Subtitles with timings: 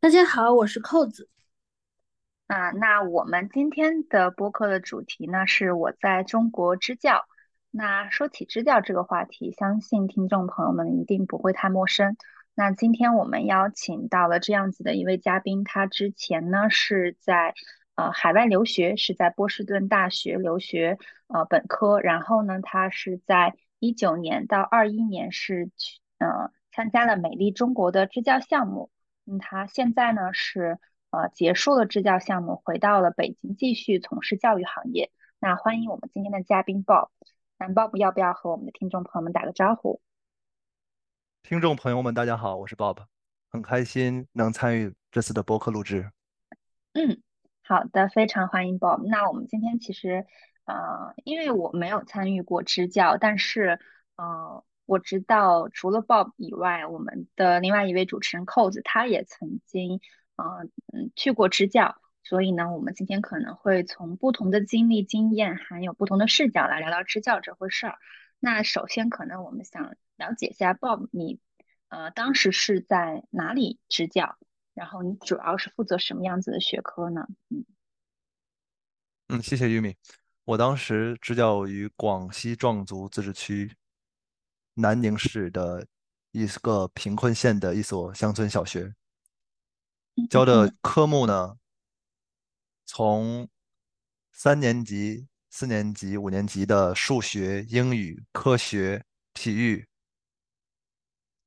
[0.00, 1.28] 大家好，我是扣子。
[2.46, 7.26] 啊，那我们今天的播客的主题呢，是我在中国支教。
[7.72, 12.16] 那说起支教这个话题，相信听众朋友们一定不会太陌生。
[12.54, 17.54] 那今天我们邀请到了这样子的一位嘉宾，他之前呢是在
[17.96, 28.92] 呃海外留学，是在波士顿大学留学呃本科，然后呢他是在一九年到二一年是去呃参加了美丽中国的支教项目。
[29.30, 30.78] 嗯，他现在呢是
[31.10, 35.12] 呃结束了支教项目，回到了北京继续从事教育行业。
[35.38, 37.10] 那欢迎我们今天的嘉宾 Bob。
[37.58, 40.00] 那 Bob 要不要和我们的听众朋友们打个招呼？
[41.42, 43.04] 听众朋友们，大家好，我是 Bob，
[43.50, 46.10] 很开心能参与这次的播客录制。
[46.94, 47.22] 嗯，
[47.62, 49.06] 好的，非常欢迎 Bob。
[49.10, 50.24] 那我们今天其实
[50.64, 53.78] 呃，因为我没有参与过支教，但是
[54.16, 54.64] 呃。
[54.88, 60.00] 我知道，除了 Bob 以外，我们的另外一位主持人扣子，他也曾经，
[60.36, 62.00] 呃，嗯，去过支教。
[62.24, 67.98] 所以呢，我们今天可能会从不同的经历、经验，还有不同的视角来聊聊支教这回事儿。
[68.40, 71.38] 那首先，可能我们想了解一下 Bob，你，
[71.88, 74.38] 呃，当时是在哪里支教？
[74.72, 77.26] 然后你主要是负责什么样子的学科呢？
[77.50, 77.66] 嗯，
[79.28, 79.96] 嗯，谢谢玉米。
[80.46, 83.70] 我当时支教于广西壮族自治区。
[84.80, 85.84] 南宁市的
[86.30, 88.94] 一个贫困县的一所乡村小学，
[90.30, 91.56] 教的科目呢，
[92.86, 93.48] 从
[94.32, 99.84] 三年级、四年级、五年级的数学、英语、科学、体育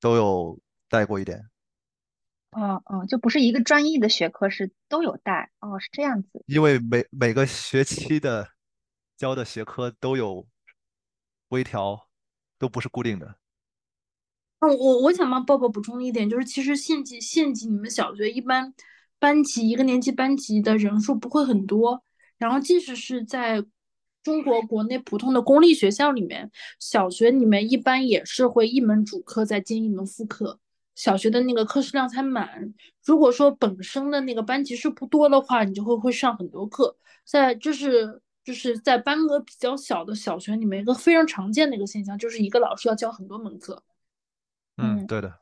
[0.02, 0.60] 都有
[0.90, 1.50] 带过一点。
[2.52, 5.50] 哦哦，就不是一个专业的学科，是都有带。
[5.62, 6.44] 哦，是这样子。
[6.48, 8.50] 因为每每个学期的
[9.16, 10.46] 教的学科都有
[11.48, 12.10] 微调。
[12.62, 13.36] 都不是固定的。
[14.60, 18.72] 嗯，我我想帮抱抱补充一点，就是其实县级县级你们小学一般
[19.18, 22.04] 班级一个年级班级的人数不会很多，
[22.38, 23.66] 然后即使是在
[24.22, 30.60] 中国国内普通的公立学校里面，小学里面一般也是会一门主课再兼一门副课，
[30.94, 32.72] 小学的那个课时量才满。
[33.04, 36.96] 如果说本身的那个班级数不多的话，你就会会上很多课，
[37.26, 38.22] 在就是。
[38.44, 43.84] 就是在班额比较小的小学里面，一个非常常见的一个现象，就是一个老师要教很多门课。
[44.78, 45.40] 嗯，对的。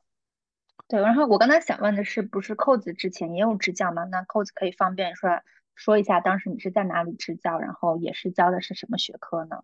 [0.88, 4.04] 对，然后我刚才想问的是，不是扣子之前也有支教吗？
[4.06, 5.30] 那扣子可以方便说
[5.76, 9.64] 说一下，当时你是在哪里支教，然后也是教的是什么学科呢？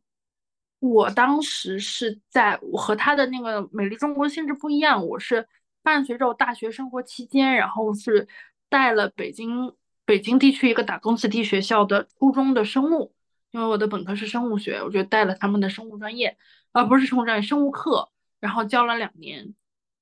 [0.80, 5.48] 我当时是在我和他的那个美丽中国性质不一样，我是
[5.82, 8.28] 伴随着我大学生活期间，然后是
[8.70, 9.76] 带了北京
[10.06, 13.15] 北京地区一个打工子弟学校的初中的生物。
[13.56, 16.38] 因为我的本科是生物学，我就带了他们的生物专业，
[16.74, 18.12] 啊，不是生物专业，生物课，
[18.42, 19.56] 然后教了两年，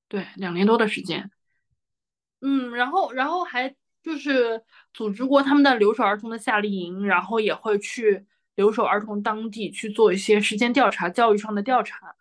[0.08, 1.30] 对，两年多的时间。
[2.40, 8.26] 嗯，然后，然后还就是组织过他们的留守儿童的夏令营，然后也会去
[8.56, 12.16] 留守儿童当地去做一些实践调查、教育上的调查，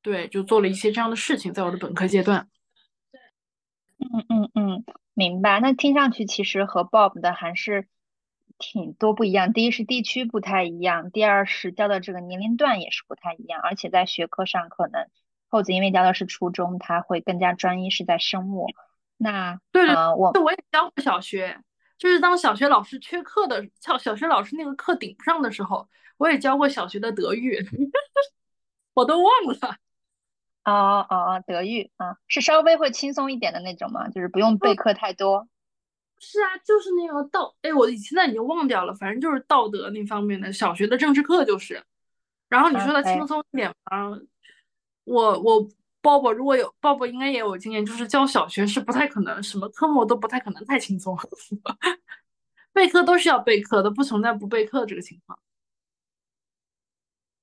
[0.00, 2.48] 对，就做了一些这样的事情，在我的本科阶段。
[3.98, 5.60] 嗯嗯嗯，明白。
[5.60, 7.86] 那听上去其实和 Bob 的还是。
[8.62, 15.08] 挺多不一样，第一是地区不太一样，第二是教的这个年龄段也是不太一样，而且在学科上可能
[15.50, 18.68] 扣子因为教的是初中，他会更加专一，是在生物。
[19.16, 21.58] 那对了，我我也教过小学，
[21.98, 27.58] 就是当小学老师缺课的，小小学老师那个课顶不上的时候，我也教过小学的德育，
[28.94, 29.76] 我都忘了。
[30.64, 34.08] 哦哦哦，德育啊，是稍微会轻松一点的那种吗？
[34.08, 35.48] 就是不用备课太多。
[36.24, 41.84] 是啊，就是那个道，哎，我现在已经忘掉了，反正就是道德那方面的小学的政治课就是。
[42.48, 44.16] 然后你说的轻松一点吗？
[45.02, 45.68] 我我
[46.00, 51.18] 鲍勃如果有鲍勃应该也有经验，就是教小学是不太可能，什么科目都不太可能太轻松，
[52.72, 55.40] 备课都是要备课的，不存在不备课这个情况。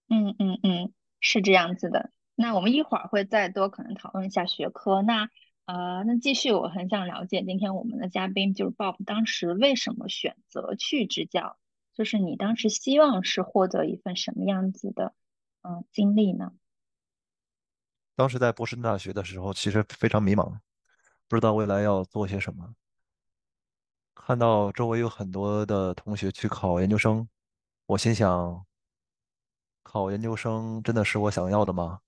[0.08, 2.12] 嗯嗯嗯，是这样子的。
[2.36, 5.02] 那我们一会儿会再多可能讨论一下学科。
[5.02, 5.30] 那。
[5.70, 11.60] 呃，那继续，我很想了解今天我们的嘉宾就是 Bob，当时为什么选择去支教？
[11.94, 15.14] 就是你当时希望是获得一份什么样子的
[15.62, 16.54] 嗯经历呢？
[18.16, 20.58] 当时在波士顿大学的时候，其实非常迷茫，
[21.28, 22.74] 不知道未来要做些什么。
[24.16, 27.30] 看到周围有很多的同学去考研究生，
[27.86, 28.66] 我心想，
[29.84, 32.00] 考研究生真的是我想要的吗？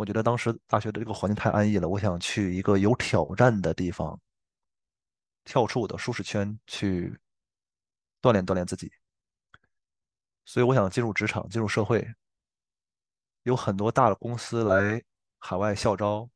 [0.00, 4.18] 我觉得当时大学的这个环境太安逸了，我想去一个有挑战的地方，
[5.44, 7.14] 跳出我的舒适圈去
[8.22, 8.90] 锻炼锻炼自己。
[10.46, 12.14] 所以我想进入职场，进入社会。
[13.42, 15.02] 有很多大的公司来
[15.38, 16.30] 海外校招，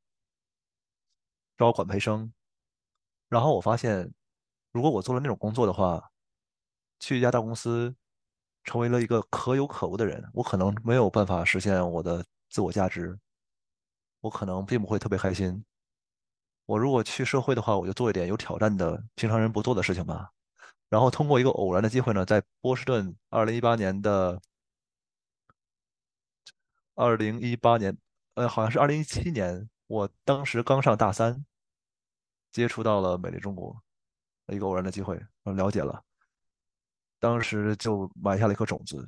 [1.56, 2.30] 招管培生。
[3.30, 4.12] 然后我发现，
[4.72, 6.10] 如果我做了那种工作的话，
[7.00, 7.96] 去一家大公司，
[8.62, 13.18] 成为了一个可有可无的人，我可能没有办法实现我的自我价值，
[14.24, 15.62] 我可能并不会特别开心。
[16.64, 20.32] 我如果去社会的话，我就做一点有挑战的、平常人不做的事情吧。
[20.88, 24.40] 然后通过一个偶然的机会呢，在波士顿，二零一八年的
[26.94, 27.94] 二零一八年，
[28.32, 31.44] 呃，好像是二零一七年，我当时刚上大三，
[32.50, 33.78] 接触到了美丽中国，
[34.46, 36.02] 一个偶然的机会，了解了，
[37.18, 39.06] 当时就埋下了一颗种子，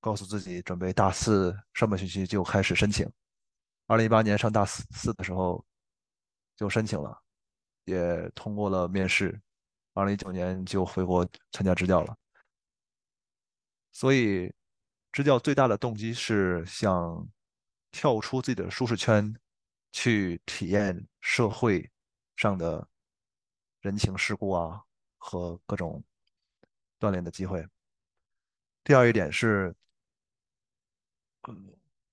[0.00, 3.10] 告诉自己准备大四上半学期就开始申请。
[3.86, 5.64] 二零一八年上大四四的时候
[6.56, 7.22] 就申请了，
[7.84, 9.40] 也通过了面试。
[9.94, 12.16] 二零一九年就回国参加支教了，
[13.92, 14.52] 所以
[15.10, 17.26] 支教最大的动机是想
[17.90, 19.34] 跳出自己的舒适圈，
[19.92, 21.90] 去体验社会
[22.34, 22.86] 上的
[23.80, 24.84] 人情世故啊
[25.16, 26.04] 和各种
[26.98, 27.66] 锻炼的机会。
[28.84, 29.74] 第二一点是，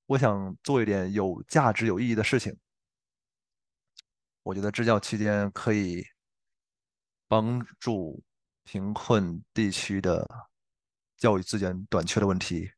[0.06, 2.58] 我想做一点有价值、有意义的事情。
[4.44, 6.06] 我觉得支教期间可以。
[7.26, 8.24] 帮助
[8.64, 10.28] 贫困地区的
[11.18, 12.70] 教育资源短缺的问题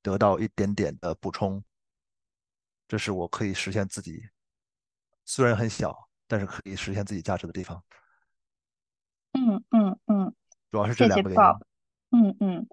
[0.00, 1.60] 得到一点点的补充，
[2.86, 4.22] 这是我可以实现自己
[5.24, 7.82] 虽然很小，但是可以实现自己价值的地方。
[9.32, 10.34] 嗯嗯嗯，
[10.70, 11.44] 主要是这两个原因。
[12.10, 12.68] 嗯嗯，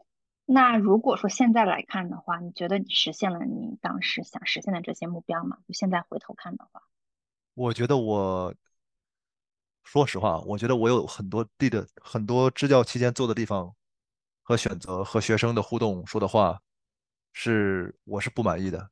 [0.46, 5.58] 那如果说现在来看的话，你觉得你实现了你当时想实现的这些目标吗？
[5.68, 6.84] 就现在回头看的话，
[7.54, 8.54] 我觉得我。
[9.86, 13.76] 说实话，我觉得我有很多地的很多支教期间做的地方
[14.42, 16.62] 和选择和学生的互动说的话，
[17.34, 18.90] 是我是不满意的，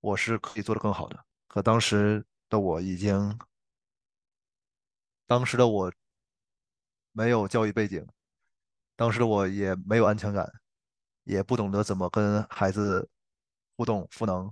[0.00, 1.24] 我是可以做得更好的。
[1.46, 3.38] 可当时的我已经，
[5.28, 5.92] 当时的我
[7.12, 8.04] 没有教育背景，
[8.96, 10.52] 当时的我也没有安全感，
[11.26, 13.08] 也不懂得怎么跟孩子
[13.76, 14.50] 互动赋能，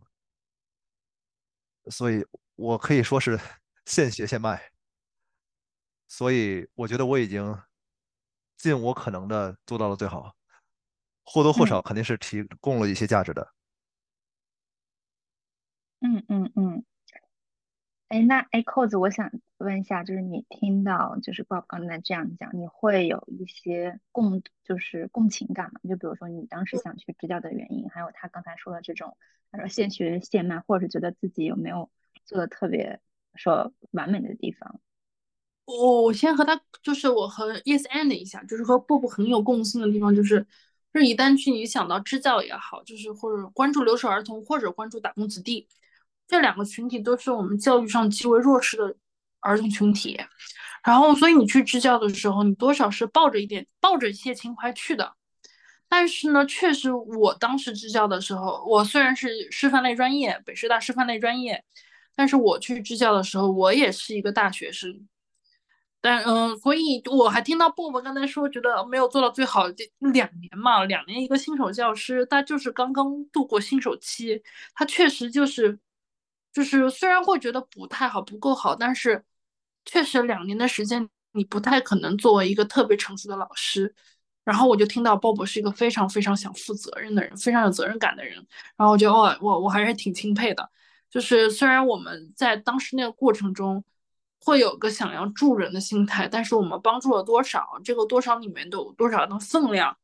[1.91, 2.25] 所以
[2.57, 3.39] 我可以说是
[3.87, 4.71] 现学现卖。
[6.11, 7.57] 所以我觉得我已经
[8.57, 10.35] 尽我可能的做到了最好，
[11.25, 13.53] 或多或少肯定是提供了一些价值的。
[16.03, 16.85] 嗯嗯嗯。
[18.15, 19.29] 哎，那哎，扣子，我想
[19.59, 25.81] 问一下，就是你听到就是 Bob 刚才这样讲，你会有一些共就是共情感吗？
[25.89, 29.17] 就比如说你当时想去支教的原因，还有他刚才说的这种，
[29.51, 31.91] 他说现学现卖，或者是觉得自己有没有
[32.25, 33.01] 做的特别
[33.35, 34.79] 说完美的地方？
[35.65, 40.47] 我我先和他，就是我和 Yes and 一下，就是和 Bob 很有共性的地方，就是
[40.93, 45.67] 就是一旦去你想到支教也好，就是或者关注留守儿童，或者关注打工子弟，
[46.27, 48.97] 这两个群体都是我们教育上极为弱势的
[49.41, 50.21] 儿童群体。
[50.83, 55.15] 然后，所以你去支教的时候，你多少是抱着一点抱着一些情怀去的。
[55.89, 61.63] 但是呢，确实我当时支教的时候，我虽然是师范类专业，北师大师范类专业，
[62.17, 65.07] 但是我去支教的时候，我也是一个大学生。
[66.01, 69.65] 但嗯，所以我还听到布布刚才说，觉得没有做到最好。
[70.13, 74.43] 两年嘛，两年一个新手教师，他就是刚刚度过新手期，
[74.75, 75.79] 他确实就是，
[76.55, 79.23] 就是虽然会觉得不太好，不够好，但是
[79.85, 83.95] 确实两年的时间，你不太可能作为一个特别成熟的老师。
[84.45, 88.35] 然后我就听到鲍勃是一个非常非常想负责任的人，非常有责任感的人。
[88.77, 90.71] 然后我觉得，哦，我我还是挺钦佩的。
[91.11, 93.85] 就是虽然我们在当时那个过程中。
[94.47, 97.67] 会有个想要助人的心态，但是我们帮助了多少？
[97.83, 99.97] 这个多少里面都有多少的分量？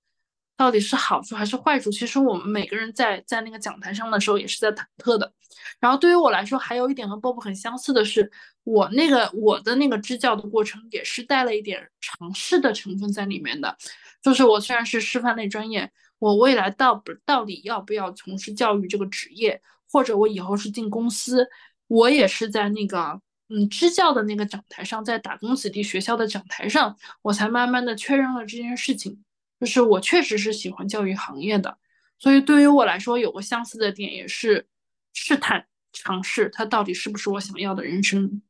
[0.61, 1.91] 到底是好处还是坏处？
[1.91, 5.33] 其实我们每个人在在那个讲台上的时候也是在忐忑的。
[5.79, 8.31] 然后对于我来说，还有一点和 Bob 很相似的是，
[8.63, 13.75] 我那个我的那个支教的过程也是带了一点尝试的成分在里面的。
[14.23, 21.49] 就是我虽然是师范类专业，我未来到不到底要不要从事教育这个职业，或者我以后是进公司，
[21.87, 23.19] 我也是在那个。
[23.49, 29.25] 嗯，支教的那个讲台上，在打工子弟学校的讲台上，我才慢慢的确认了这件事情，
[29.61, 31.79] 就是我确实是喜欢教育行业的，
[32.19, 34.67] 所以对于我来说，有个相似的点也是
[35.13, 38.41] 试探尝试，它到底是不是我想要的人生。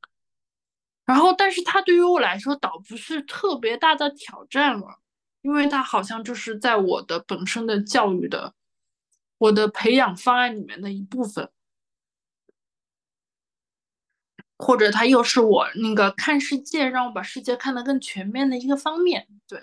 [1.05, 5.00] 然后，但是它对于我来说倒不是特别大的挑战了，
[5.43, 8.55] 因为它好像就是在我的本身的教育的
[9.38, 11.50] 我的培养方案里面的一部分，
[14.57, 19.26] 或者它又是我那个看世界，让我把世界看得更全面的一个方面。
[19.49, 19.61] 对，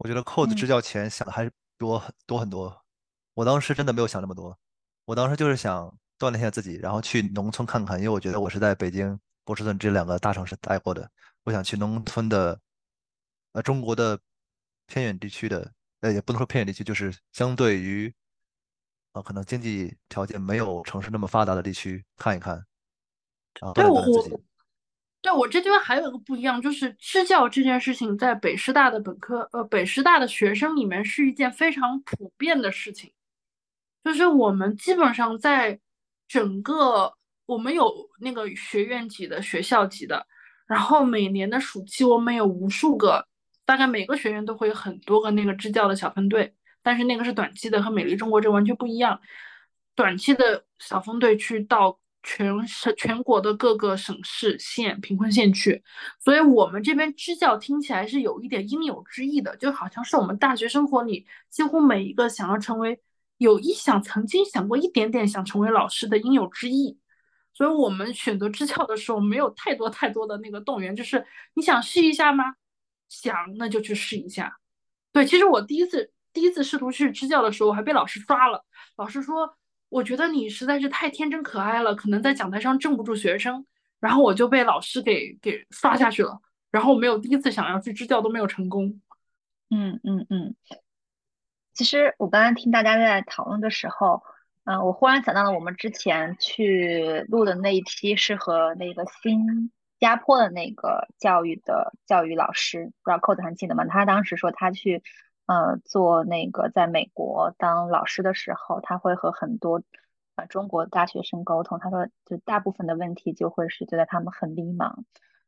[0.00, 2.84] 我觉得扣子支教前想的还是多很多很多，
[3.34, 4.58] 我当时真的没有想那么多，
[5.04, 9.18] 我当时就是想锻炼一下自己，然后去农村看看，因为我觉得我是在北京。
[9.42, 11.10] 波士顿这两个大城市待过的，
[11.42, 12.60] 我想去农村的，
[13.52, 14.16] 呃，中国的
[14.86, 18.14] 偏远地区的，呃，也不能说偏远地区，就是相对于，
[19.10, 22.64] 啊，可能经济条件没有城市那么发达的地区看一看，
[23.60, 24.38] 然后对我自己。
[25.22, 33.12] 对我这边还有一个不一样，就是支教这件事情在北师大的本科，呃，北师大的学生里面是一件非常普遍的事情，
[34.04, 35.78] 就是我们基本上在
[36.28, 37.14] 整个。
[37.46, 40.24] 我们有那个学院级的、学校级的，
[40.68, 43.26] 然后每年的暑期我们有无数个，
[43.64, 49.20] 大概每个学院都会有很多个那个支教的小分队，但是那个是短期的，和美丽中国这完全不一样。
[49.96, 55.82] 短期的小分队去到全省、全国的各个省市县、贫困县去，
[56.18, 63.00] 所以我们这边支教听起来是有一点应有之意的，就好像是我们大学生活里几乎每一个想要成为、
[63.38, 66.98] 有意想、曾经想过一点点想成为老师的应有之意。
[67.52, 72.44] 所以我们选择支教的时候，没有太多太多的那个动员，就是你想试一下吗？
[73.08, 74.58] 想，那就去试一下。
[75.12, 78.64] 对，其实我第一次第一次试图去支教的时候，我还被老师抓了。
[78.96, 79.56] 老师说，
[79.90, 83.66] 我觉得你实在是太天真可爱了，可能在讲台上镇不住学生。
[84.00, 86.40] 然后我就被老师给给刷下去了。
[86.70, 89.02] 然后没有第一次想要去支教都没有成功。
[89.68, 90.54] 嗯嗯嗯。
[91.74, 94.22] 其实我刚刚听大家在讨论的时候。
[94.64, 103.86] 嗯，我忽然想到了我们之前去录的那一期，是和那个新加坡的那个教育的教育老师，不知道扣子还记得吗？
[103.86, 105.02] 他当时说他去
[105.50, 109.82] 呃做那个在美国当老师的时候，他会和很多
[110.36, 111.80] 呃中国大学生沟通。
[111.80, 115.02] 他说，就大部分的问题就会是觉得他们很迷茫，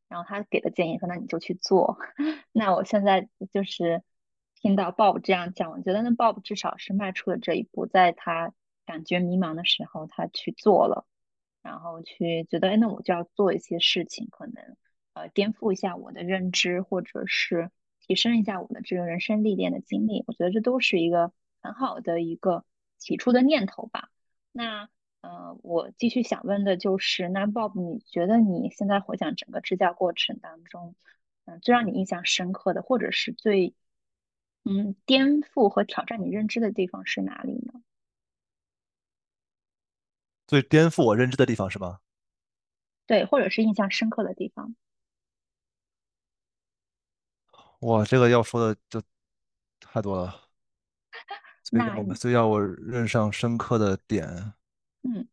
[0.09, 1.99] 然后他给的建议说，那你就去做。
[2.51, 4.03] 那我现在就是
[4.61, 8.53] 听到 Bob 这样讲，我觉得那 Bob 至少是迈出了这一步，在他。
[8.85, 11.07] 感觉迷茫的时候，他去做了，
[11.63, 14.77] 然后去觉得，哎，那我就要做一些事情，可能
[15.15, 17.71] 呃颠覆一下我的认知，或者是
[18.03, 20.25] 提升一下我的这个人生历练的经历。
[20.27, 21.33] 我觉得这都是一个
[21.63, 22.65] 很好的一个
[22.99, 24.11] 起初的念头吧。
[24.53, 24.89] 那
[25.23, 30.97] 呃，我继续想问的就是，那 Bob，你觉得你现在回想整个支教过程当中，
[31.45, 33.73] 嗯，最让你印象深刻的，或者是最
[34.65, 37.83] 嗯颠覆和挑战你认知的地方是哪里呢？
[40.49, 42.01] 最颠覆我认知的地方是吗？
[43.07, 44.75] 对，或者是印象深刻的地方。
[47.83, 49.03] 哇，这个要说的就
[49.81, 50.41] 太多了。
[51.71, 52.61] 那我们最让我
[52.93, 54.53] 印象深刻的点，
[55.03, 55.27] 嗯，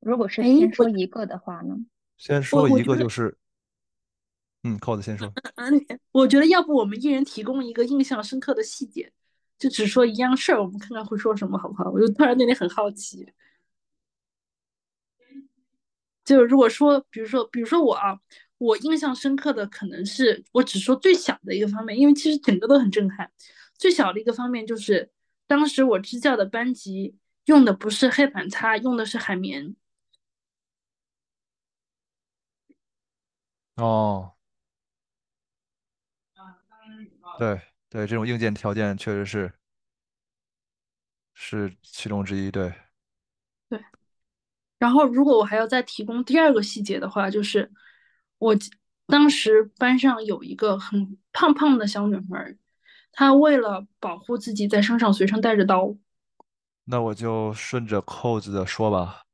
[0.00, 1.76] 如果是先说一个的话呢？
[2.16, 3.36] 先说一个就是，
[4.62, 5.32] 嗯，扣子先说。
[6.12, 9.12] 我觉得要不我们一人提供一个印象深刻的细节，
[9.58, 11.90] 就只说一样事儿，我们看看会说什么，好不好？
[11.90, 13.32] 我就突然对你很好奇。
[16.24, 18.18] 就是如果说，比如说，比如说我啊，
[18.58, 23.30] 我印象深刻的可能是我只说最小的一个方面，因为其实整个都很震撼。
[23.76, 25.10] 最小的一个方面就是，
[25.46, 29.74] 当时我支教的班级用的不是黑板擦，用的是海绵。
[33.76, 34.32] 哦，
[37.38, 39.52] 对对，这种硬件条件确实是
[41.34, 42.72] 是其中之一，对。
[43.68, 43.84] 对
[44.78, 47.68] 然后，如果我还要再提供第二个细节的话，就是
[48.44, 48.54] 我
[49.06, 52.54] 当时班上有一个很胖胖的小女孩，
[53.10, 55.96] 她为了保护自己，在身上随身带着刀。
[56.84, 59.24] 那我就顺着扣子的说吧，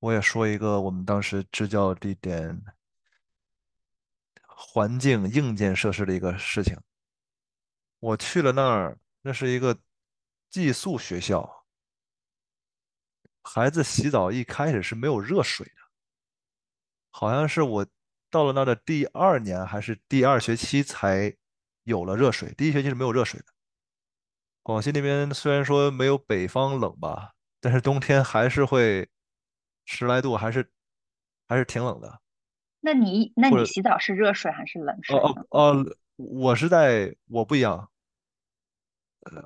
[0.00, 2.60] 我也说一个我们当时支教地点
[4.42, 6.76] 环境硬件设施的一个事情。
[8.00, 9.78] 我去了那儿，那是一个
[10.50, 11.64] 寄宿学校。
[13.40, 15.72] 孩子洗澡一开始是没有热水的，
[17.10, 17.86] 好像是我
[18.30, 21.34] 到了那的第二年还是第二学期才
[21.84, 23.46] 有了热水，第一学期是没有热水的。
[24.62, 29.08] 广西那边虽然说没有北方冷吧，但是冬天还是会
[29.86, 30.70] 十来度，还是
[31.48, 32.20] 还是挺冷的。
[32.80, 35.16] 那你那你洗澡是热水还是冷水？
[35.16, 37.90] 哦哦哦，我是在我不一样。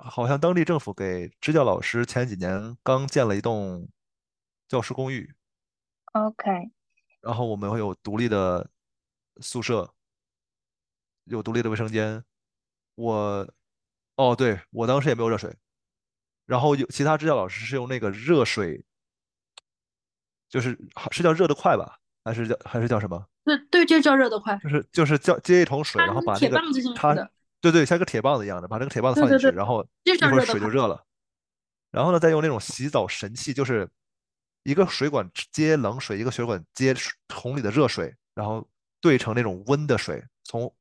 [0.02, 3.88] 好像当地政府给支教老师前几年刚建了一栋
[4.68, 5.34] 教师公寓。
[6.12, 6.70] OK，
[7.20, 8.68] 然后我们会有独立的
[9.40, 9.92] 宿舍，
[11.24, 12.24] 有独立的卫生间。
[12.94, 13.48] 我，
[14.16, 15.56] 哦，对，我当时也没有热水，
[16.46, 18.84] 然后有其他支教老师是用那个热水，
[20.48, 20.78] 就是
[21.10, 23.26] 是叫热得快吧，还是叫还是叫什么？
[23.44, 30.44] 对对，就叫热得快，就是就是叫接一桶水，然后把那个铁棒子形式插，的，对对，像一个铁棒子一样的，把那个铁棒子放进去，对对对，然后一会儿。
[30.44, 31.04] 水就热了。
[31.90, 33.88] 然后呢，再用那种洗澡神器，就是
[34.62, 36.94] 一个水管接冷水，一个水管接
[37.28, 38.66] 桶里的热水，然后
[39.02, 40.74] 兑成那种温的水，从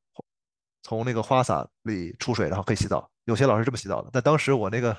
[0.84, 3.12] 从那个花洒里出水，然后可以洗澡。
[3.26, 4.98] 有些老师这么洗澡的，但当时我那个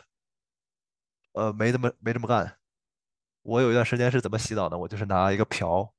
[1.32, 2.58] 呃没这么没这么干。
[3.42, 4.76] 我有一段时间是怎么洗澡呢？
[4.78, 5.92] 我就是拿一个瓢，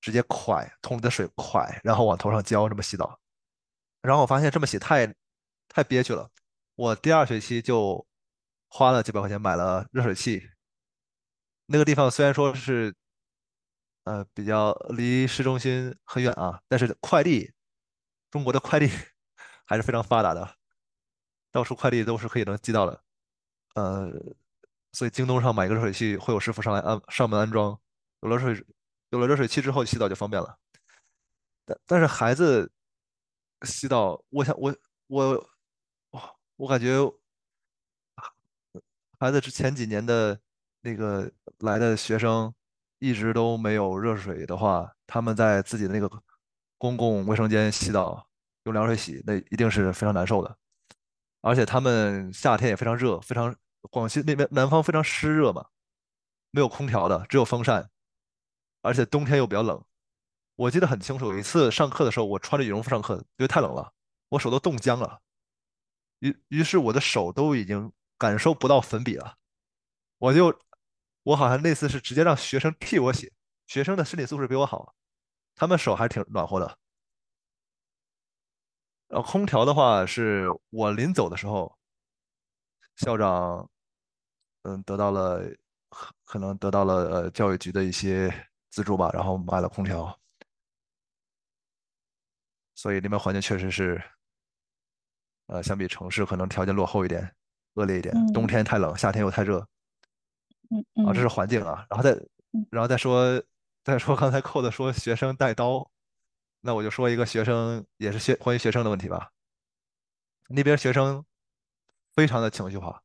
[0.00, 3.18] 直接蒯桶里的水蒯，然后往头上浇，这么洗澡。
[4.02, 5.14] 然后我发现这么洗太
[5.68, 6.30] 太憋屈了，
[6.74, 8.06] 我第二学期就
[8.68, 10.50] 花了几百块钱买了热水器。
[11.66, 12.94] 那个地方虽然说是
[14.04, 17.52] 呃比较离市中心很远啊，但是快递，
[18.30, 18.88] 中国的快递
[19.66, 20.56] 还是非常发达的，
[21.50, 23.02] 到处快递都是可以能寄到的。
[23.74, 24.10] 呃，
[24.92, 27.78] 所以京东上买个热水器会有师傅上来安上门安装，
[28.20, 28.64] 有了热水
[29.10, 30.58] 有了热水器之后洗澡就方便了。
[31.64, 32.70] 但但是孩子
[33.62, 34.76] 洗澡，我想我
[35.08, 35.50] 我
[36.10, 36.98] 我我感觉
[39.18, 40.38] 孩子之前几年的
[40.82, 42.54] 那个来的学生
[43.04, 46.10] 一直都没有热水的话，他们在自己的那个
[46.78, 48.26] 公共卫生间洗澡
[48.62, 50.56] 用凉水洗，那一定是非常难受的。
[51.42, 53.54] 而且他们夏天也非常热，非常
[53.90, 55.66] 广西那边南方非常湿热嘛，
[56.50, 57.90] 没有空调的，只有风扇，
[58.80, 59.84] 而且冬天又比较冷。
[60.56, 63.92] 我记得很清楚，有一次上课的时候，我穿着羽绒服上课，因为太冷了，
[64.30, 65.20] 我手都冻僵了，
[66.20, 69.36] 于于是我的手都已经感受不到粉笔了，
[70.16, 70.58] 我就
[71.24, 73.32] 我好像那次是直接让学生替我写，
[73.66, 74.94] 学生的身体素质比我好，
[75.54, 76.78] 他们手还挺暖和的。
[79.08, 81.76] 然后空调的话，是我临走的时候，
[82.96, 83.68] 校长
[84.62, 85.40] 嗯得到了
[85.88, 88.32] 可可能得到了呃教育局的一些
[88.70, 90.18] 资助吧，然后买了空调。
[92.74, 94.02] 所以那边环境确实是，
[95.46, 97.34] 呃，相比城市可能条件落后一点，
[97.74, 98.12] 恶劣一点。
[98.32, 99.66] 冬嗯天太冷，夏天又太热
[100.70, 101.86] 啊，这嗯嗯是环境啊。
[101.90, 102.12] 然后再
[102.52, 103.42] 嗯然后再说
[103.82, 105.90] 再说刚才扣的说学生带刀，
[106.60, 109.32] 那我就说一个学生也是学关于学生的问题吧。
[110.48, 111.24] 那边学生
[112.14, 113.02] 非常的情绪化，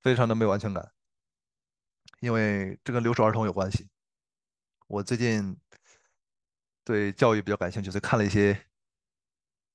[0.00, 0.92] 非常的没有安全感，
[2.20, 3.88] 因为这跟留守儿童有关系。
[4.86, 5.56] 我最近
[6.84, 8.66] 对教育比较感兴趣，所以看了一些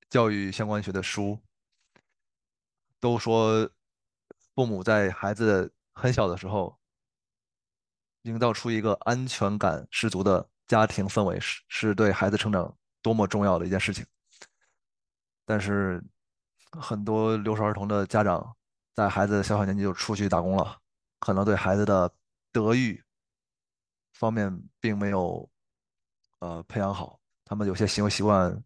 [0.09, 1.39] 教育相关学的书。
[2.97, 3.69] 都说
[4.55, 6.75] 父母在孩子很小的时候
[8.25, 14.05] 营造出一个安全感十足的家庭氛围，是是对孩子成长多么重要的一件事情。
[15.45, 16.03] 但是
[16.71, 18.55] 很多留守儿童的家长
[18.95, 20.79] 在孩子小小年纪就出去打工了，
[21.19, 22.11] 可能对孩子的
[22.51, 23.03] 德育
[24.13, 25.47] 方面并没有
[26.39, 28.63] 呃培养好，他们有些行为习惯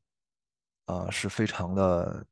[0.86, 2.26] 呃是非常的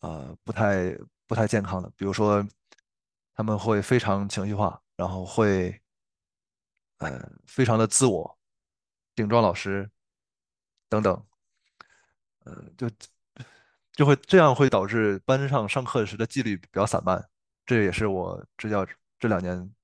[0.00, 0.94] 呃不太
[1.26, 2.46] 不太健康的，比如说
[3.32, 5.80] 他们会非常情绪化，然后会
[6.98, 8.38] 呃非常的自我，
[9.14, 9.90] 顶撞老师
[10.88, 11.26] 等等，
[12.44, 12.90] 呃就
[13.92, 17.28] 就会这样会导致班上上课时的纪律比较散漫，
[17.66, 18.86] 这也是我支教
[19.18, 19.74] 这两年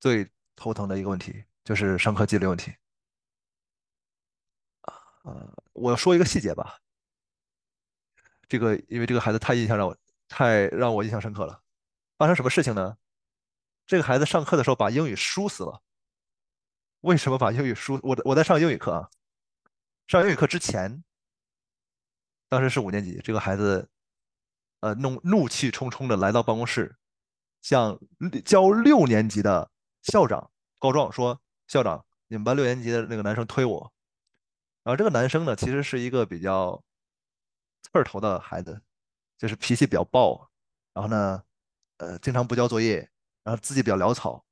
[0.00, 2.74] 最头疼的一个问题，就是上课纪律问题。
[5.24, 6.78] 呃，我说一个细节吧，
[8.48, 9.96] 这个因为这个孩子太印象让我
[10.28, 11.62] 太让我印象深刻了。
[12.16, 12.96] 发生什么事情呢？
[13.86, 15.82] 这个孩子上课的时候把英语输死了。
[17.00, 18.00] 为什么把英语书？
[18.02, 19.10] 我我在上英语课啊，
[20.06, 21.04] 上英语课之前，
[22.48, 23.88] 当时是五年级，这个孩子
[24.80, 26.96] 呃怒怒气冲冲的来到办公室，
[27.62, 27.98] 向
[28.44, 29.70] 教六年级的
[30.02, 33.92] 校长告状说：“校长，你们班六年级的那个男生推我。”
[34.82, 36.80] 然后这个男生呢，其实是一个比较
[37.82, 38.80] 刺儿头的孩子，
[39.36, 40.48] 就是脾气比较暴，
[40.94, 41.42] 然后呢，
[41.96, 43.10] 呃，经常不交作业，
[43.42, 44.45] 然后自己比较潦草，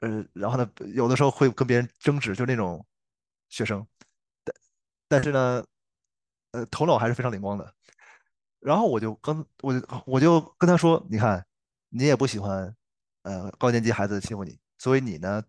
[0.00, 2.84] 呃，然后呢，有的时候会跟别人争执，就那种
[3.48, 3.86] 学生，
[4.44, 4.54] 但
[5.08, 5.64] 但是呢，
[6.52, 7.74] 呃，头脑还是非常灵光的。
[8.60, 11.46] 然后我就跟我就我就跟他说，你看，
[11.88, 12.74] 你也不喜欢，
[13.22, 15.42] 呃，高年级孩子欺负你，所以你呢，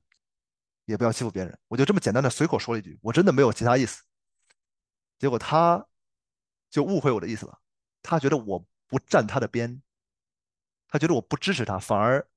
[0.86, 1.58] 也不要欺负别人。
[1.68, 4.04] 我就这么简单的随口说了一句，我真的没有其他意思。
[5.18, 5.86] 结果他
[6.70, 7.60] 就误会我的意思了，
[8.02, 9.82] 他觉得我不站他的边，
[10.88, 12.28] 他觉得我不支持他，反而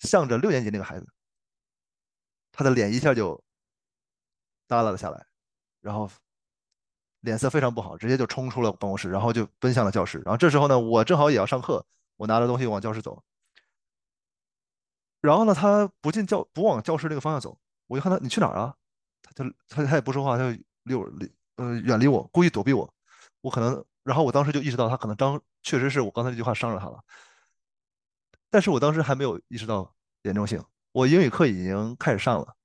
[0.00, 1.06] 向着六年级那个孩子，
[2.52, 3.42] 他的脸一下就
[4.66, 5.26] 耷拉了下来，
[5.80, 6.10] 然后
[7.20, 10.18] 脸色非常不好，直接就冲出了办公室，然后就奔向了教室。
[10.24, 11.84] 然后这时候呢，我正好也要上课，
[12.16, 13.22] 我拿着东西往教室走。
[15.20, 18.74] 然后呢，他不进教不往教室那个方向走，我就看他你去哪儿啊？
[19.22, 22.88] 他就他他也不说话，他就离我离呃远离我，故意躲避我。
[23.40, 27.02] 我可能，然后我当时就意识到他可能当确实是我刚才这句话伤着他了，
[28.50, 30.64] 但是我当时还没有意识到严重性。
[30.92, 32.56] 我英语课已经开始上了，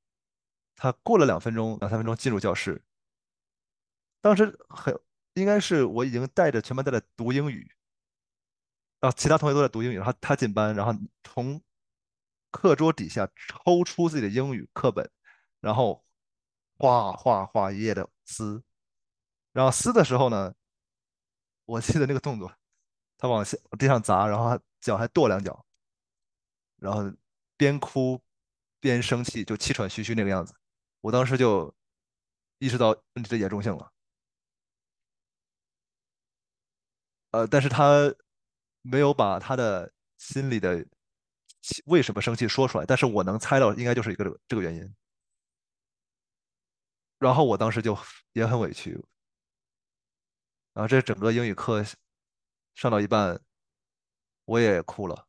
[0.76, 2.82] 他过了两分钟两三分钟进入教室，
[4.22, 4.98] 当时很
[5.34, 7.70] 应该是我已经带着全班在读英语，
[9.02, 11.62] 啊，其他同学都在读英语，然后他进班，然后从
[12.52, 15.10] 课桌底下抽出自己的英语课本，
[15.60, 16.06] 然后
[16.78, 18.64] 哗哗哗一页的撕，
[19.52, 20.54] 然后撕的时候呢，
[21.66, 22.54] 我记得那个动作，
[23.18, 25.66] 他往下地上砸，然后脚还跺两脚，
[26.82, 27.10] 然后
[27.56, 28.22] 边哭
[28.82, 30.54] 边生气，就气喘吁吁那个样子。
[31.00, 31.74] 我当时就
[32.58, 33.94] 意识到问题的严重性了，
[37.32, 38.14] 呃，但是他
[38.82, 40.86] 没有把他的心里的。
[41.86, 42.86] 为什么生气说出来？
[42.88, 44.96] 但是我能猜到，应该就是一个这个原因。
[47.20, 47.96] 然后我当时就
[48.34, 48.94] 也很委屈。
[50.74, 51.86] 然后这整个英语课
[52.74, 53.40] 上到一半，
[54.46, 55.28] 我也哭了，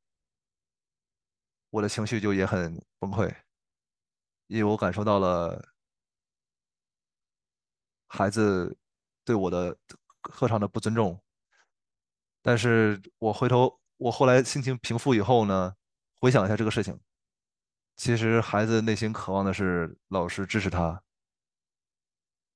[1.73, 3.35] 我的情绪就也很崩溃，
[4.47, 5.73] 因为我感受到了
[8.09, 8.77] 孩子
[9.25, 9.75] 对我的
[10.21, 11.19] 课上的不尊重。
[12.43, 15.75] 但是我回头，我后来心情平复以后呢？
[16.21, 17.01] 回想一下这个事情，
[17.97, 21.03] 其实孩子内心渴望的是老师支持他，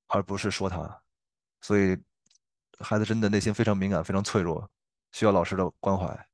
[0.09, 1.03] 而不是说他，
[1.63, 1.99] 所以
[2.81, 4.71] 孩子真的内心非常敏感，非常脆弱，
[5.11, 6.29] 需要老师的关怀。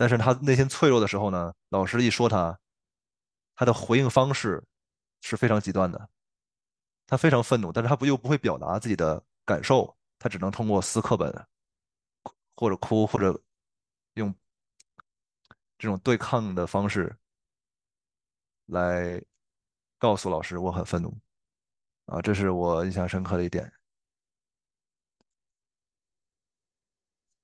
[0.00, 2.58] 但是他内心脆弱的时候呢，老师一说他，
[3.54, 4.64] 他的回应方式
[5.20, 6.08] 是非常极端的，
[7.06, 11.30] 他非常愤怒，但是他不又不会表达自己的感受，他只能通过撕课本，
[12.56, 13.38] 或者哭，或者
[14.14, 14.34] 用。
[15.76, 17.14] 这种对抗的方式
[18.66, 19.22] 来
[19.98, 21.14] 告诉老师我很愤怒
[22.06, 23.70] 啊，这是我印象深刻的一点。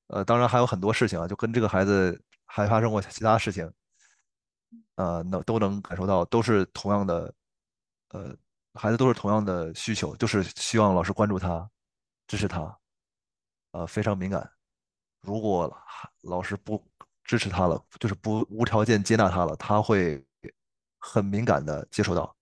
[0.07, 3.71] 呃，当然还有很多事情啊，就跟这个孩子还发生过其他事情，
[4.95, 7.35] 呃，能都能感受到，都是同样的，
[8.09, 8.35] 呃，
[8.75, 11.69] 孩子都是同样的需求，就是希望老师关注他，
[12.27, 12.79] 支持他，
[13.73, 14.51] 呃，非常敏感。
[15.21, 15.71] 如果
[16.23, 16.83] 老师不。
[17.29, 20.25] 支持他了，就是不无条件接纳他了，他会
[20.97, 22.37] 很敏感的接受到。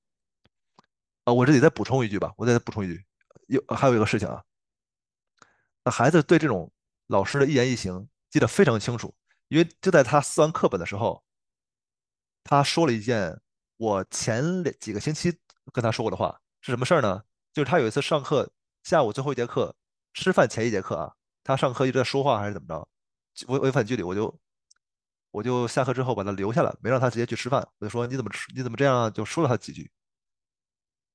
[1.25, 3.03] 啊，我这里再补充一句吧，我再补充一句，
[3.49, 4.45] 有还有一个事情啊，
[5.83, 6.71] 那孩子对这种
[7.07, 9.15] 老师的一言一行记得非常清楚，
[9.49, 11.23] 因为就在他撕完课本的时候，
[12.43, 13.41] 他说了一件
[13.77, 14.43] 我前
[14.81, 15.37] 几个星期
[15.73, 17.25] 跟他说过的话，是什么事儿呢？
[17.53, 18.51] 就是他有一次上课
[18.83, 19.75] 下午最后一节课，
[20.13, 22.89] 吃饭前一节课啊，他上课一直在说话还是怎么着，
[23.49, 24.39] 违违反纪律，我就。
[25.35, 27.61] 我就下课之后把他留下来，没让他直接去吃饭。
[27.79, 28.31] 我就说你怎么？
[28.55, 29.13] 你怎么这样？
[29.13, 29.91] 就说了他几句。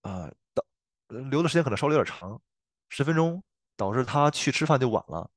[0.01, 0.61] 啊，导
[1.07, 2.41] 留的时间可能稍微有点长，
[2.89, 3.41] 十分钟，
[3.77, 5.31] 导致他去吃饭就晚了。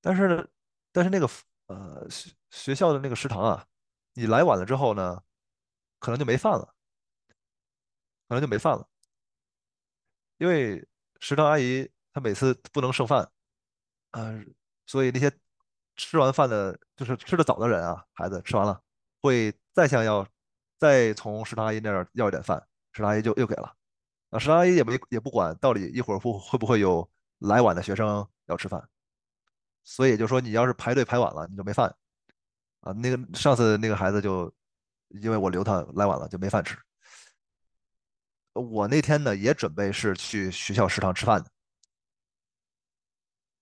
[0.00, 0.48] 但是，
[0.92, 1.28] 但是那个
[1.66, 2.06] 呃
[2.50, 3.66] 学校的那个食堂啊，
[4.14, 5.22] 你来晚了之后呢，
[5.98, 6.74] 可能就没饭了，
[8.28, 8.88] 可能就没饭了，
[10.38, 10.86] 因为
[11.20, 13.30] 食堂阿姨她每次不能剩饭，
[14.10, 14.44] 啊，
[14.86, 15.32] 所以那些。
[16.00, 18.80] 吃完饭的，就是吃的早的人啊，孩子吃完了，
[19.20, 20.24] 会再想要
[20.78, 22.56] 再从食堂阿姨那儿要一点饭，
[22.92, 23.74] 食堂阿姨就又给了。
[24.30, 28.88] 啊，食堂阿姨也没也不管到底一会儿会会不会有来晚的学生要吃饭，
[29.82, 31.92] 所以就说你要是排队排晚了，你就没饭。
[32.80, 34.52] 啊，那个上次那个孩子就
[35.08, 36.78] 因为我留他来晚了就没饭吃。
[38.54, 41.50] 我那天呢也准备是去学校食堂吃饭的，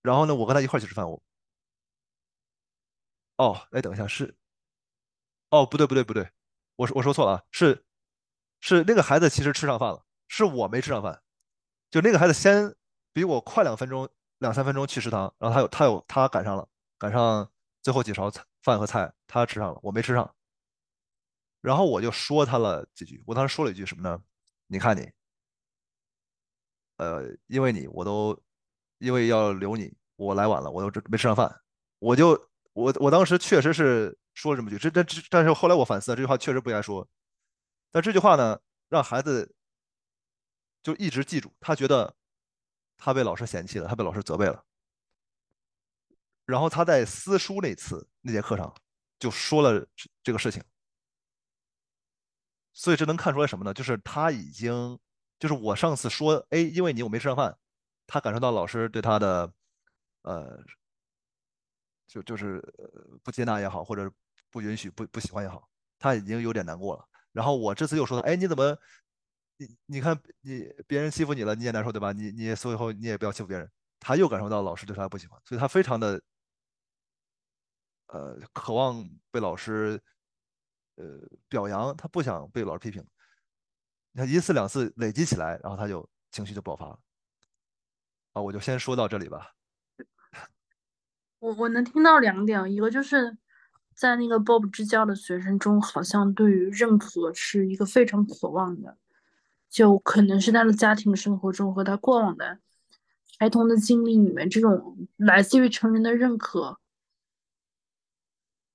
[0.03, 1.23] 然后呢我跟他一块去吃饭，我。
[3.37, 4.35] 哦，哎，等一下，是，
[5.51, 6.31] 哦，不对，不对，不对，
[6.77, 7.85] 我我说错了啊，是，
[8.61, 11.23] 是那个孩子其实吃上饭了，是我没吃上饭，
[11.91, 12.75] 就那个孩子先
[13.13, 17.51] 比我快两分钟、两三分钟去食堂，然后他有他有他赶上了，赶上
[17.83, 20.35] 最后几勺菜饭和菜，他吃上了，我没吃上，
[21.61, 24.21] 然后我就说他了几句，我当时说了一句什么呢？
[24.67, 25.09] 你看你，
[26.97, 28.37] 呃，因为你我都
[28.99, 31.61] 因为要留你，我来晚了，我都没吃上饭，
[32.01, 32.51] 我就。
[32.77, 37.09] 我我当时确实是说了这么句，这这这，但是后来我反思了，这句话确实不该说。
[37.91, 39.55] 但这句话呢，让孩子
[40.83, 42.15] 就一直记住，他觉得
[42.99, 44.63] 他被老师嫌弃了，他被老师责备了。
[46.45, 48.75] 然后他在私书那次那节课上
[49.21, 49.87] 就说了
[50.21, 50.61] 这个事情，
[52.73, 53.73] 所以这能看出来什么呢？
[53.73, 54.99] 就是他已经
[55.39, 57.57] 就是我上次说，哎，因为你我没吃上饭，
[58.05, 59.53] 他感受到老师对他的，
[60.23, 60.61] 呃，
[62.09, 62.61] 就就是
[63.23, 64.11] 不接纳也好，或者
[64.51, 67.09] 不允许、不不喜欢也好，他已经有点难过了。
[67.31, 68.77] 然后我这次又说，哎，你怎么，
[69.59, 72.11] 你你看你别人欺负你了，你也难受对吧？
[72.11, 73.71] 你你所以后你也不要欺负别人。
[74.01, 76.21] 他又感受到老师对他不喜欢，所以他非常的，
[78.09, 80.01] 呃，渴望被老师，
[80.97, 83.05] 呃，表扬，他不想被老师批评。
[84.13, 86.99] 你看一次两次累积起来，然后他就情绪就爆发了。
[88.33, 89.53] 啊，我就先说到这里吧。
[91.39, 93.37] 我我能听到两点，一个就是
[93.95, 98.97] 在那个 Bob 支教的学生中，好像对于认可是一个非常渴望的，
[99.69, 102.59] 就可能是他的家庭生活中和他过往的
[103.39, 106.79] 孩童的经历里面，这种来自于成人的认可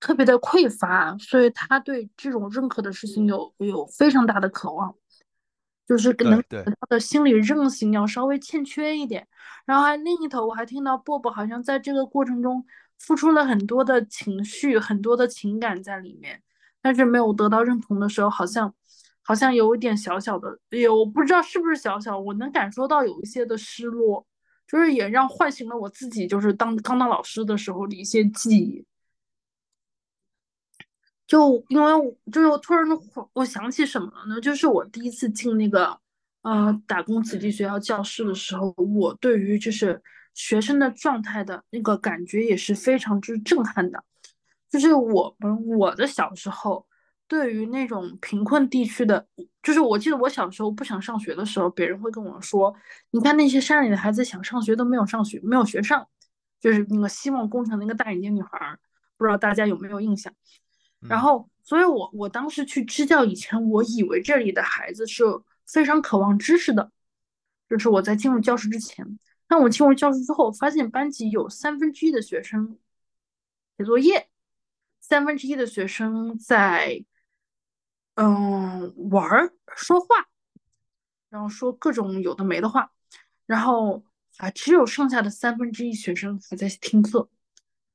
[0.02, 4.94] 特别的匮乏，所以他对这种认可的事情有有非常大的渴望。
[5.88, 9.28] 就是可能他的心理韧性要稍微欠缺一点，
[9.66, 12.66] 然后还另一头我还听到波波好像在这个过程中
[12.98, 16.42] 付出了很多的情绪，很多的情感在里面，
[16.82, 18.74] 但是没有得到认同的时候，好像
[19.22, 24.26] 好像有一点小小的，也我不知道是不是小小，我能感受到有一些的失落，
[24.66, 28.86] 就是也让唤醒了我自己，就是当刚当老师的时候的一些记忆。
[31.32, 32.86] 就因为就是我突然
[33.32, 34.42] 我想起什么了呢？
[34.42, 35.98] 就是我第一次进那个
[36.42, 44.04] 呃打工子弟学校教室的时候，我对于就是学生的状态的那个感觉也是非常之震撼的。
[44.70, 46.86] 就是我们我的小时候，
[47.30, 49.26] 对于那种贫困地区的，
[49.64, 52.76] 就是我记得我小时候不想上学的时候，别人会跟我说
[53.12, 56.06] ：“你看那些山里的孩子想上学都没有上学，没有学上。”
[56.60, 58.78] 就是那个希望工程那个大眼睛女孩，
[59.16, 60.34] 不知道大家有没有印象？
[61.08, 65.24] 然后，所以我我当时去支教以前，我以为这里的孩子是
[65.66, 66.92] 非常渴望知识的，
[67.68, 69.18] 就是我在进入教室之前。
[69.48, 72.78] 但我进入教室之后，发现班级有三分之一的学生
[73.78, 74.30] 写作业，
[75.00, 77.04] 三分之一的学生在
[78.16, 80.08] 嗯玩儿、说话，
[81.30, 82.92] 然后说各种有的没的话，
[83.46, 84.04] 然后
[84.38, 87.30] 啊，只有剩下的三分之一学生还在听课。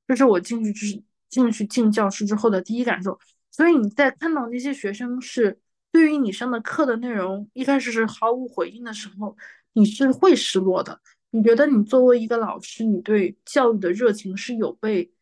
[0.07, 1.03] 这是我进去之。
[1.29, 3.19] 进去进教室之后的第一感受，
[3.51, 5.59] 所以你在看到那些学生是
[5.91, 9.37] 对于你上的课的内容一开始是毫无回应的时候，
[9.73, 11.01] 你是会失落的。
[11.31, 15.13] 你觉得你作为一个老师，你对教育的热情是有被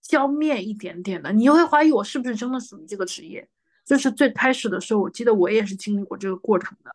[0.00, 3.46] 浇灭一点点的，你会怀疑我是不是真的属于这个职业。
[3.84, 6.94] 就是最开始的时候，我记得我也是经历过这个过程的，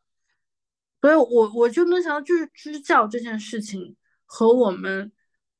[1.02, 3.96] 所以我我就能想到，就是支教这件事情
[4.26, 5.12] 和我们。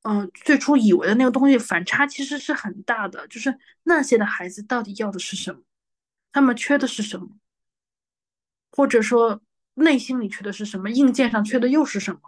[0.06, 5.62] 嗯，最初以为的那个东西反差其实是很大的，就是那些的孩子到底要的是什么，
[6.30, 7.28] 他们缺的是什么，
[8.70, 9.40] 或者说
[9.72, 12.20] 内心里缺的是什么，硬件上缺的又是什么？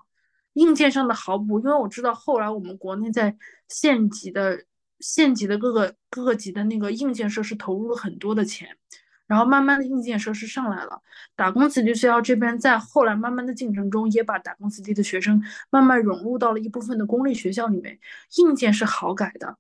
[0.55, 3.37] 硬件上的好补，因为我知道后来我们国内在
[3.69, 4.65] 县级的
[5.01, 8.79] 县级的各个各个级的那个硬件设施投入了很多的钱。
[9.27, 11.03] 然后慢慢的硬件设施上来了，
[11.35, 17.99] 打工子弟学校这边在后来慢慢的进程中，也把打工子弟的学生慢慢融入到了一部分的公立学校里面。
[18.37, 19.59] 硬件是好改的，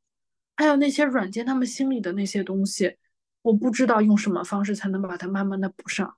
[0.56, 2.96] 还有那些软件，他们心里的那些东西，
[3.42, 6.16] 我不知道用什么方式才能把它慢慢的补上。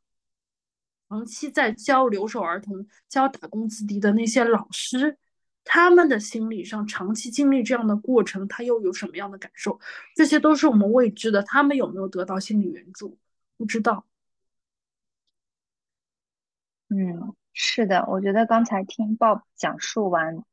[1.09, 5.17] 长期在教留守儿童、教打工子弟的那些老师，
[5.65, 9.81] 他们的心理上长期经历这样的过程，他又有什么样的感受？
[10.15, 11.43] 这些都是我们未知的。
[11.45, 13.17] 他们有没有得到心理援助？
[13.59, 14.07] 不知道，
[16.91, 20.45] 嗯，是的，我觉得刚才听 Bob 讲述完，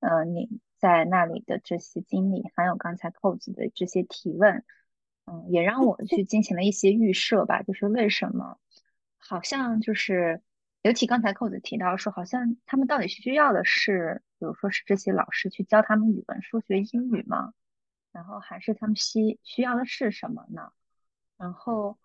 [0.00, 4.64] 呃，你在那里的这些经历，还有刚才扣子的这些提问，
[5.26, 8.58] 嗯，也让我去进行了一些预设吧，就是为什么，
[9.16, 10.42] 好像就是，
[10.82, 17.54] 尤其刚才扣子提到说，好像他们到底需要的是，比如说是这些老师去教他们语文、数学、英语吗？
[18.12, 20.72] 然后还是他们需需要的是什么呢？
[21.38, 21.96] 然后。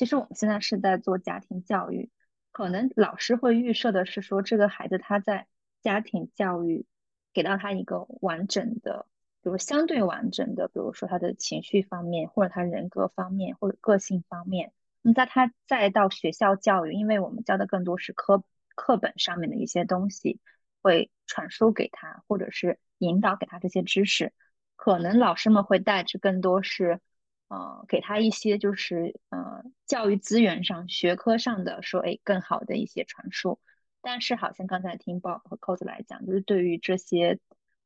[0.00, 2.08] 其实我们现在是在做家庭教育，
[2.52, 5.46] 可能老师会预设的是说，这个孩子他在
[5.82, 6.86] 家庭教育
[7.34, 9.04] 给到他一个完整的，
[9.42, 14.72] 比如相对完整的，比如说他的情绪方面，或者他人格方面，或者个性方面。
[15.02, 18.42] 那在他再到学校教育，因为我们教的更多是课
[18.74, 20.40] 课本上面的一些东西，
[20.80, 24.32] 会传输给他，或者是引导给他这些知识，
[24.76, 27.00] 可能老师们会带着更多是。
[27.50, 33.58] 呃，给他一些就是呃教育资源上、学科上的说，哎，更好的一些传输。
[34.00, 37.40] 但是好像刚才听 Bob 和 Cos 来讲，就是对于这些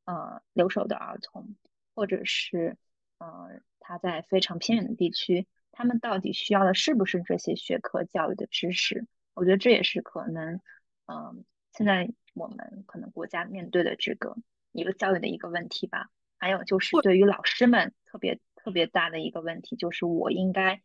[0.05, 1.57] 呃留守的儿童，
[1.95, 2.77] 或者是
[3.17, 9.07] 呃他在非常偏远的地区，他们到底需要的是不是这些学科教育的知识？
[9.33, 10.61] 我觉得这也是可能
[11.07, 14.37] 嗯，现在我们可能国家面对的这个
[14.73, 16.11] 一个教育的一个问题吧。
[16.37, 20.81] 还有就是对于老师们特别特别大的一个问题，就是我应该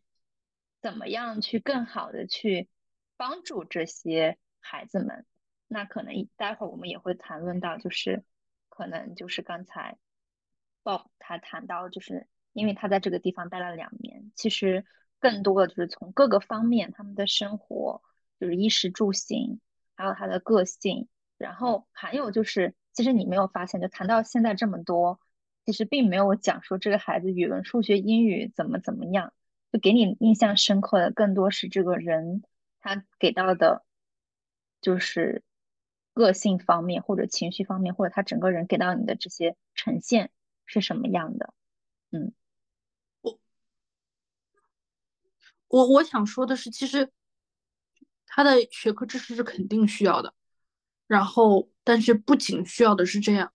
[0.82, 2.68] 怎么样去更好的去
[3.16, 5.26] 帮助这些孩子们。
[5.68, 8.26] 那可能待会儿我们也会谈论到，就是
[8.68, 9.98] 可能就是刚才
[10.84, 14.86] Bob 他谈到，就是因为他在这个地方待了两年，其实
[15.20, 18.02] 更多的就是从各个方面，他们的生活
[18.42, 19.62] 就是衣食住行，
[19.96, 25.22] 还有他的个性，然后还有就是，其实你没有发现，就谈到现在这么多，
[25.70, 29.34] 其实并没有讲说这个孩子语文、数学、英语怎么怎么样，
[29.72, 32.42] 就给你印象深刻的更多是这个人
[32.80, 33.86] 他给到的，
[34.82, 35.44] 就是。
[36.12, 40.32] 个性方面，或者情绪方面，或者他整个人给到你的这些呈现
[40.66, 41.54] 是什么样的？
[42.12, 42.34] 嗯，
[43.22, 43.40] 我
[45.70, 47.10] 我我想说的是，其实
[48.26, 50.34] 他的学科知识是肯定需要的，
[51.08, 53.54] 然后但是不仅需要的是这样，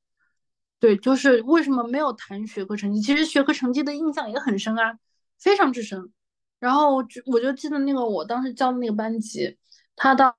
[0.85, 3.01] 对，就是为什么没有谈学科成绩？
[3.01, 4.99] 其实学科成绩的印象也很深啊，
[5.38, 6.12] 非常之深。
[6.61, 9.57] 然后我就记得那个我当时教的那个班级，
[9.97, 10.37] 他到。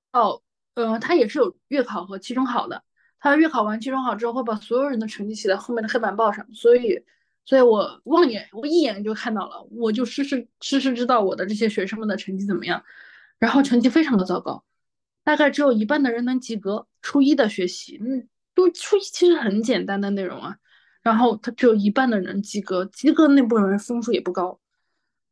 [0.75, 2.83] 呃，他也是有月考和期中考的。
[3.19, 6.45] 他月考完、期中考之后，会把所有人的成绩写在后面的黑板报上。
[6.53, 7.03] 所以，
[7.43, 12.83] 所以我望眼，我一眼就看到了，我就实时实时知道我的这些学生们的成绩怎么样。
[13.39, 14.63] 然后成绩非常的糟糕，
[15.23, 16.87] 大概只有一半的人能及格。
[17.01, 20.55] 初一的学习，嗯，都初一其实很简单的内容啊。
[21.03, 24.59] 然后他只有一半的人及格，及格那部分人分数也不高，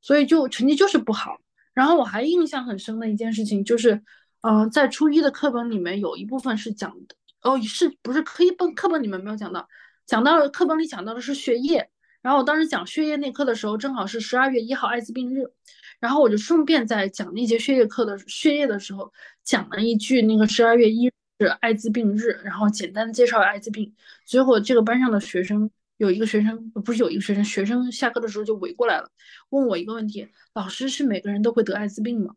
[0.02, 1.40] 所以就成绩就是不好。
[1.74, 4.04] 然后我还印象很深的一件事情就是。
[4.46, 9.66] 嗯，在初一的课本里面有一部分是讲的哦，是不是课本课本里面没有讲到？
[10.06, 11.90] 讲到了课本里讲到的是血液，
[12.22, 15.46] 然后我当时讲血液那课的时候，正好是十二月一号艾滋病日，
[16.02, 19.14] 然后我就顺便在讲那节血液课的血液的时候，
[19.46, 21.10] 讲了一句那个十二月一
[21.44, 23.94] 日艾滋病日，然后简单介绍艾滋病。
[24.26, 29.10] 结果这个班上的学生有一个学生不是有一个学生，学生下课的时候就围过来了，
[29.50, 32.36] 问我一个问题：老师是每个人都会得艾滋病吗？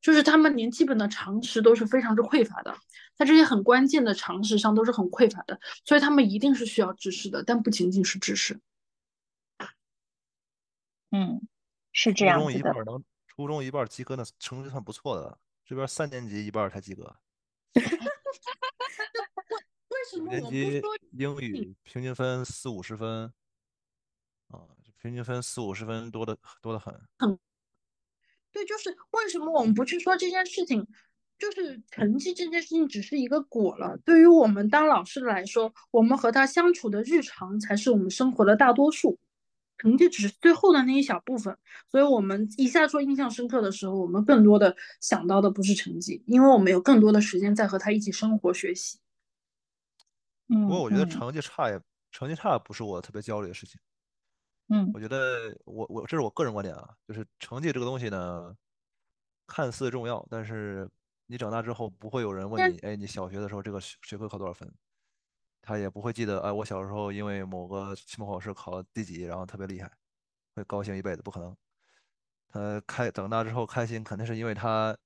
[0.00, 2.74] 就是他们连基本的常识都是非常之匮乏的，
[3.16, 8.58] 在这些很关键的常识上都是很匮乏的，所以他们一定是需要知识的，但不仅仅是知识。
[11.10, 11.42] 嗯，
[11.92, 15.38] 是这样初中一半能，初中一半及格，那成绩算不错的。
[15.66, 17.14] 这边三年级一半才及格。
[20.18, 20.50] 为什么？
[20.50, 23.32] 年级英语平均分四五十分，
[24.48, 24.60] 啊，
[25.00, 26.94] 平均分四五十分多的多的很。
[27.18, 27.38] 很。
[28.52, 30.86] 对，就是为什么我们不去说这件事情？
[31.38, 33.96] 就是成绩这件事情只是一个果了。
[34.04, 39.18] 对于我们当老师的来说，我们和他相处的日常才是我们生活的大多数，
[39.78, 41.56] 成绩只是最后的那一小部分。
[41.90, 48.98] 所以，我们一下说印象深刻的时候，我们更多的想到的不是成绩，因为我们有更多的时间在和他一起生活学习。
[50.50, 53.80] 嗯，不过我觉得成绩差也成绩差不是我特别焦虑的事情。
[54.68, 58.54] 嗯，我觉得我我这是我个人观点啊，就是成绩这个东西呢，
[59.46, 60.88] 看似重要，但是
[61.26, 64.72] 你长大之后不会有人问你，哎，你小学的时候这个学学科考多少分？
[65.62, 69.92] 他也不会记得，哎，我小时候因为某个期末考试考了第几，然后特别厉害，
[70.56, 71.56] 会高兴一辈子，不可能。
[72.48, 74.96] 他开长大之后开心，肯定是因为他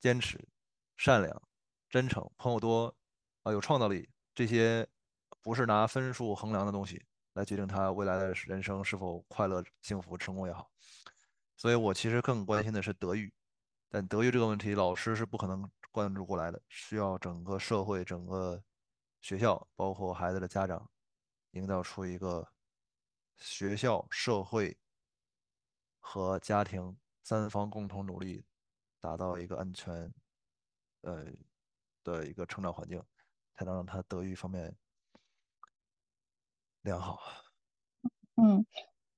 [0.00, 0.48] 坚持、
[0.96, 1.42] 善良、
[1.90, 2.96] 真诚、朋友多
[3.42, 4.86] 啊，有创造力，这些
[5.42, 7.04] 不是拿分数衡量的东西。
[7.34, 10.68] 来决定他未来的人生是否快乐、幸福、成功也好，
[11.56, 13.32] 所以我其实更关心的是德育，
[13.88, 18.60] 但德育这个问题，老师是不可能关注过来的，需要整个社会、整个
[19.20, 20.90] 学校，包括孩子的家长，
[21.52, 22.46] 营造出一个
[23.36, 24.76] 学校、社会
[26.00, 28.44] 和家庭三方共同努力，
[28.98, 30.12] 打造一个安全，
[31.02, 31.26] 呃
[32.02, 33.00] 的一个成长环境，
[33.60, 34.74] 才能让他德育方面。
[36.80, 37.20] 良好。
[38.36, 38.64] 嗯，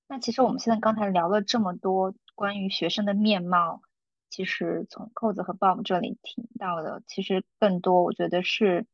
[0.09, 3.83] 那其实我们现在刚才聊了这么多关于学生的面貌，
[4.31, 8.85] 其实从扣子和 Bob 这里听到的，其实更多我觉得是，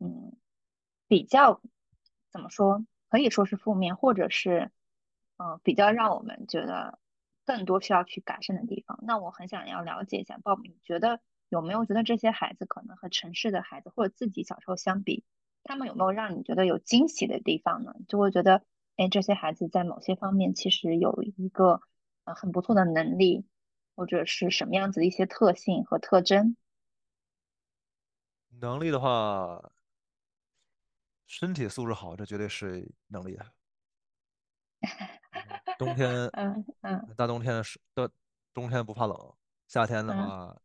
[0.00, 0.36] 嗯，
[1.08, 1.62] 比较
[2.30, 4.70] 怎么说，可以说是负面，或者是，
[5.38, 6.98] 嗯，比较让我们觉得
[7.46, 8.98] 更多需要去改善的地方。
[9.00, 15.24] 那我很想要了解一下，Bob，你觉得有没有觉得这些孩子可能和城市的孩子或者自己小时候相比？
[15.62, 17.94] 他们有没有让你觉得有惊喜的地方呢？
[18.08, 18.62] 就会觉得，
[18.96, 21.82] 哎，这些孩子在某些方面其实有一个
[22.24, 23.44] 呃很不错的能力，
[23.94, 26.56] 或者是什么样子的一些特性和特征？
[28.60, 29.70] 能力的话，
[31.26, 33.38] 身体素质好，这绝对是能力。
[35.78, 37.62] 冬天， 嗯嗯，大冬天的，
[37.94, 38.12] 的
[38.54, 39.34] 冬天不怕冷，
[39.68, 40.56] 夏天的话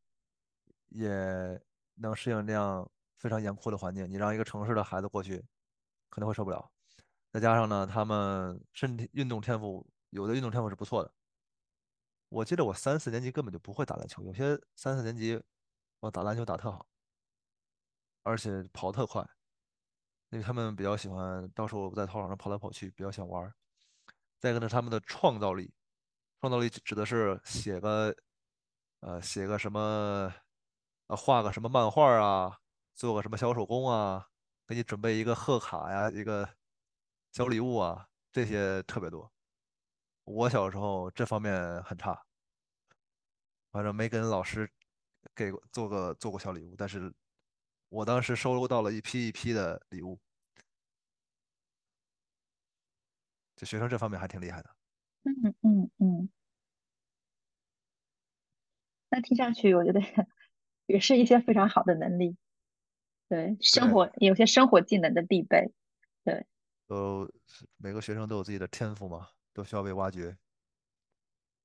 [0.90, 1.62] 也
[1.96, 4.10] 能适应这样非常严酷的环境。
[4.10, 5.44] 你让一个城市的孩子过去，
[6.10, 6.72] 可能会受不了。
[7.32, 11.12] 再加上呢，他们身体运动天赋，有的运动天赋是不错的。
[12.30, 15.42] 我记得我三四年级根本就不会打篮球，有些三四年级
[16.00, 16.86] 我打篮球打特好，
[18.24, 19.22] 而且跑特快，
[20.30, 23.54] 因为他们比较喜欢到时候在操场上跑来跑去，比较想玩。
[24.40, 25.74] 再一个呢，他们的创造力，
[26.40, 28.16] 创造力指的是写个
[29.02, 30.34] 呃写个什么
[31.08, 32.58] 啊，画个什么漫画啊，
[32.96, 34.28] 做个什么小手工啊，
[34.68, 36.50] 给你准备一个贺卡呀，一个
[37.32, 39.32] 小礼物啊，这些特别多。
[40.24, 42.26] 我小时候这方面很差，
[43.72, 44.68] 反正没跟老师
[45.36, 47.14] 给过做个做过小礼物，但是
[47.90, 50.20] 我当时收到了一批一批的礼物，
[53.56, 54.76] 就学生这方面还挺厉害的。
[55.24, 56.30] 嗯嗯嗯，
[59.10, 60.00] 那听上去我觉得
[60.86, 62.36] 也是一些非常好的能力，
[63.28, 65.72] 对，生，活有些生活技能的必备，
[66.24, 66.46] 对。
[66.88, 67.28] 呃
[67.78, 70.38] 每个学生都有自己的天赋嘛，都需要被挖掘。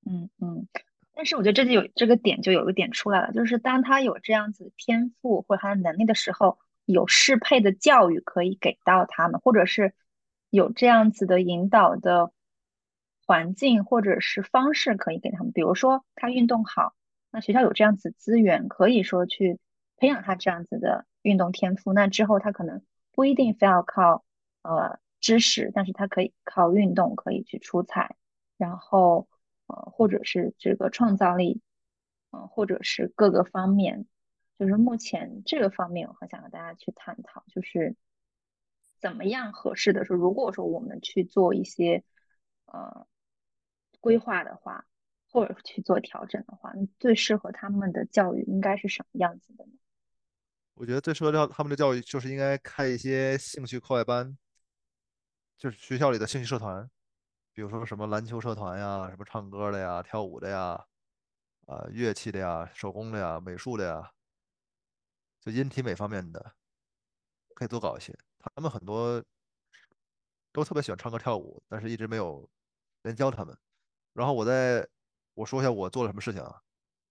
[0.06, 0.66] 嗯嗯，
[1.12, 9.92] 但是我觉得这就有这个点就有一点出来了，就是当他有这样子天赋或者他的能力的时候，有适配的教育可以给到他们，或者是
[10.48, 12.32] 有这样子的引导的
[13.26, 15.52] 环境或者是方式可以给他们。
[15.52, 16.94] 比如说他运动好，
[17.30, 19.58] 那学校有这样子资源，可以说去
[19.96, 21.92] 培养他这样子的运动天赋。
[21.92, 24.24] 那之后他可能不一定非要靠
[24.62, 28.16] 呃知识，但是他可以靠运动可以去出彩。
[28.56, 29.28] 然后
[29.66, 31.62] 呃，或者是这个创造力，
[32.30, 34.04] 呃，或者是各个方面，
[34.58, 37.96] 就是目前这个方面，我很想和大家去探讨，就是
[38.98, 42.02] 怎么样合适的说，如果说我们去做一些
[42.66, 43.06] 呃
[44.00, 44.84] 规划的话，
[45.30, 49.72] 或者去做调整的话，最适合他们的教育应该是什么样子的呢？
[50.74, 54.36] 我觉得最适合教他们的教育就是应该开一些兴趣课外班，
[55.56, 56.90] 就是学校里的兴趣社团，
[57.52, 60.86] 比如说什么篮球社团呀，什么唱歌的呀、跳舞的呀、
[61.66, 64.10] 啊、乐器的呀、手工的呀、美术的呀，
[65.40, 66.54] 就音体美方面的
[67.54, 68.16] 可以多搞一些。
[68.38, 69.22] 他们很多
[70.50, 72.48] 都特别喜欢唱歌跳舞，但是一直没有
[73.02, 73.56] 人教他们。
[74.14, 74.88] 然后我在
[75.40, 76.54] 我说一下我做了什么事情啊，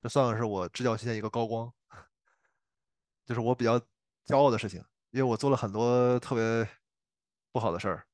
[0.04, 1.74] 这算是我支教期间一个高光，
[3.26, 3.80] 就是我比较
[4.28, 6.70] 骄傲的事情，因为我做了很多特别
[7.52, 8.06] 不好的事儿，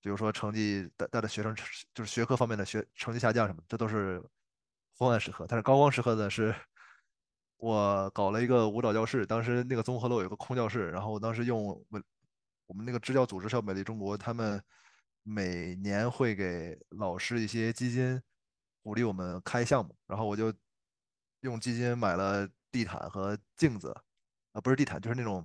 [0.00, 1.54] 比如说成绩带带着学生
[1.94, 4.20] 就是学科方面的学成绩下降什么，这都是
[4.98, 5.46] 昏暗时刻。
[5.48, 6.52] 但是高光时刻呢，是
[7.58, 12.02] 我搞了一个舞蹈教室，当时那个综合楼有个空教室，然后我当时用我
[12.66, 14.60] 我们那个支教组织叫美丽中国，他们
[15.22, 18.20] 每年会给老师一些基金，
[18.84, 20.52] 鼓励我们开项目，然后我就
[21.40, 23.90] 用基金买了地毯和镜子，
[24.52, 25.44] 啊，不是地毯，就是那种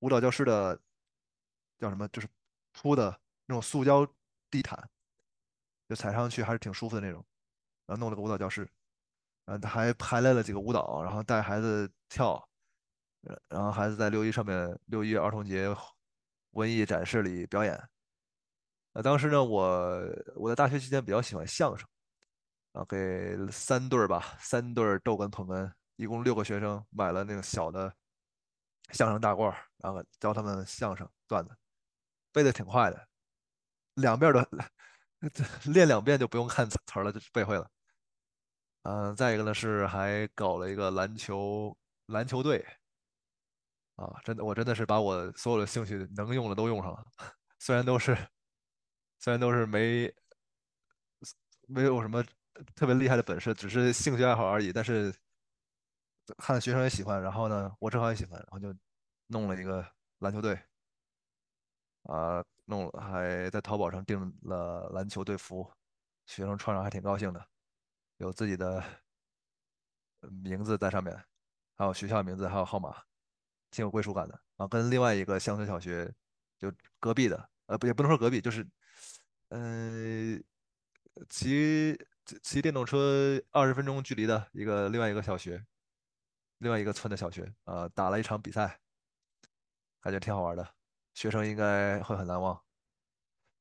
[0.00, 0.78] 舞蹈教室的
[1.78, 2.28] 叫什么，就是
[2.72, 4.06] 铺的那种塑胶
[4.50, 4.86] 地毯，
[5.88, 7.24] 就踩上去还是挺舒服的那种。
[7.86, 8.68] 然后弄了个舞蹈教室，
[9.46, 12.48] 然后还排练了几个舞蹈，然后带孩子跳，
[13.48, 15.74] 然后孩子在六一上面六一儿童节
[16.50, 17.88] 文艺展示里表演。
[18.92, 20.02] 呃，当时呢，我
[20.36, 21.88] 我在大学期间比较喜欢相声，
[22.72, 27.94] 然后给三对儿吧，三对儿逗哏捧哏，一共六个学生买了那个小的
[28.92, 31.54] 相声大褂，然后教他们相声段子，
[32.32, 33.08] 背的挺快的，
[33.94, 34.40] 两遍都
[35.72, 37.70] 练两遍就不用看词儿了，就背会了。
[38.84, 42.66] 嗯，再一个呢是还搞了一个篮球篮球队
[43.96, 47.04] 啊，真的我真的是把我所有的兴趣能用的都用上了，
[47.60, 48.16] 虽然都是
[49.18, 50.12] 虽然都是没
[51.68, 52.24] 没有什么
[52.74, 55.14] 特别厉害的本事，只是兴趣爱好而已，但是
[56.38, 58.74] 看学生也喜欢，然后呢我正好也喜欢，然后就
[59.28, 59.86] 弄了一个
[60.18, 60.58] 篮球队
[62.04, 65.70] 啊，弄了还在淘宝上订了篮球队服，
[66.26, 67.46] 学生穿上还挺高兴的，
[68.18, 68.82] 有自己的
[70.20, 71.14] 名字在上面，
[71.76, 73.02] 还有学校名字，还有号码，
[73.70, 74.40] 挺有归属感的。
[74.56, 76.12] 啊，跟另外一个乡村小学
[76.58, 78.66] 就隔壁的，呃，不也不能说隔壁，就是
[79.48, 80.42] 嗯、
[81.28, 81.98] 其
[82.42, 85.64] 骑电动车二十分钟距离的一个另外一个小学，
[86.58, 88.78] 另外一个村的小学，啊，打了一场比赛，
[90.00, 90.66] 感觉挺好玩的，
[91.14, 92.60] 学生应该会很难忘。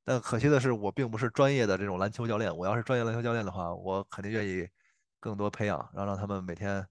[0.03, 2.55] 但可惜的是，我并不是专业的这种篮球教练。
[2.55, 4.67] 我要是专业篮球教练的话，我肯定愿意
[5.19, 6.85] 更多培养，然后让他们每天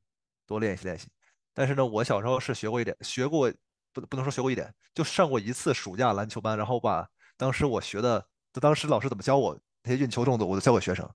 [0.46, 1.08] 多练习练习。
[1.52, 3.52] 但是呢，我小时候是学过一点，学过
[3.92, 8.24] 不不能说学过一点，就上过一次暑假篮球班，然后把当时我学的，
[8.60, 11.08] 当时老师怎么教我那些运球动作，我都教给学生。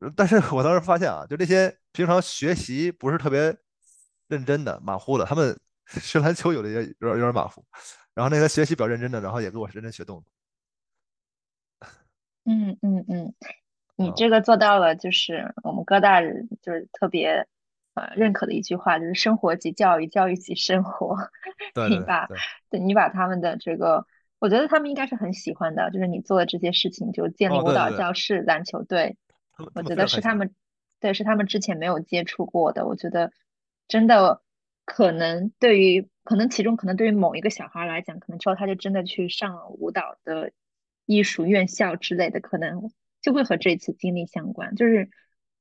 [0.00, 3.56] 呃但是我当时发现啊，就这些平常学习不是特别
[4.28, 5.24] 认真的，马虎的。
[5.24, 7.64] 他们学篮球有的也有点有点马虎，
[8.14, 10.24] 然后那个学习比较认真的，然后也跟我认真学动作。
[12.46, 13.34] 嗯嗯嗯，
[13.96, 17.46] 你这个做到了，就是我们哥大人就是特别
[17.94, 21.16] 呃认可的一句话，就是生活即教育，教育即生活。
[21.72, 22.26] 对 你把
[22.68, 24.06] 对，你把他们的这个，
[24.40, 29.16] 我觉得他们应该是很喜欢的，就是你做的这些事情，就建立舞蹈教室、篮球队，
[29.74, 30.54] 我觉得是他们，
[31.00, 32.86] 对，是他们之前没有接触过的。
[32.86, 33.32] 我觉得
[33.88, 34.42] 真的
[34.84, 40.52] 可能对于可能其中可能对于某一个小孩来讲，可能之后他就真的去上了舞蹈的。
[41.06, 42.90] 艺术院校之类的，可能
[43.20, 44.74] 就会和这次经历相关。
[44.74, 45.10] 就是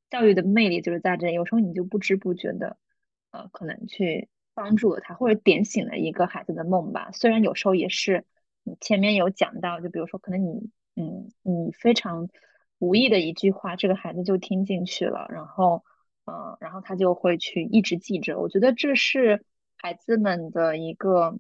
[0.10, 2.78] 教育的魅力就是在这里，有时候你就不知不觉的，
[3.32, 7.12] 呃，可能去帮助了他，或者点醒了一个孩子的梦吧。
[7.12, 8.24] 虽然有时候也是，
[8.64, 12.30] 你前面有讲到，就比如说可能你，嗯，你非常
[12.84, 15.84] 无意的一句话，这个孩子就听进去了，然后，
[16.26, 18.40] 呃，然后他就会去一直记着。
[18.40, 19.46] 我觉得这是
[19.78, 21.40] 孩子们的一个。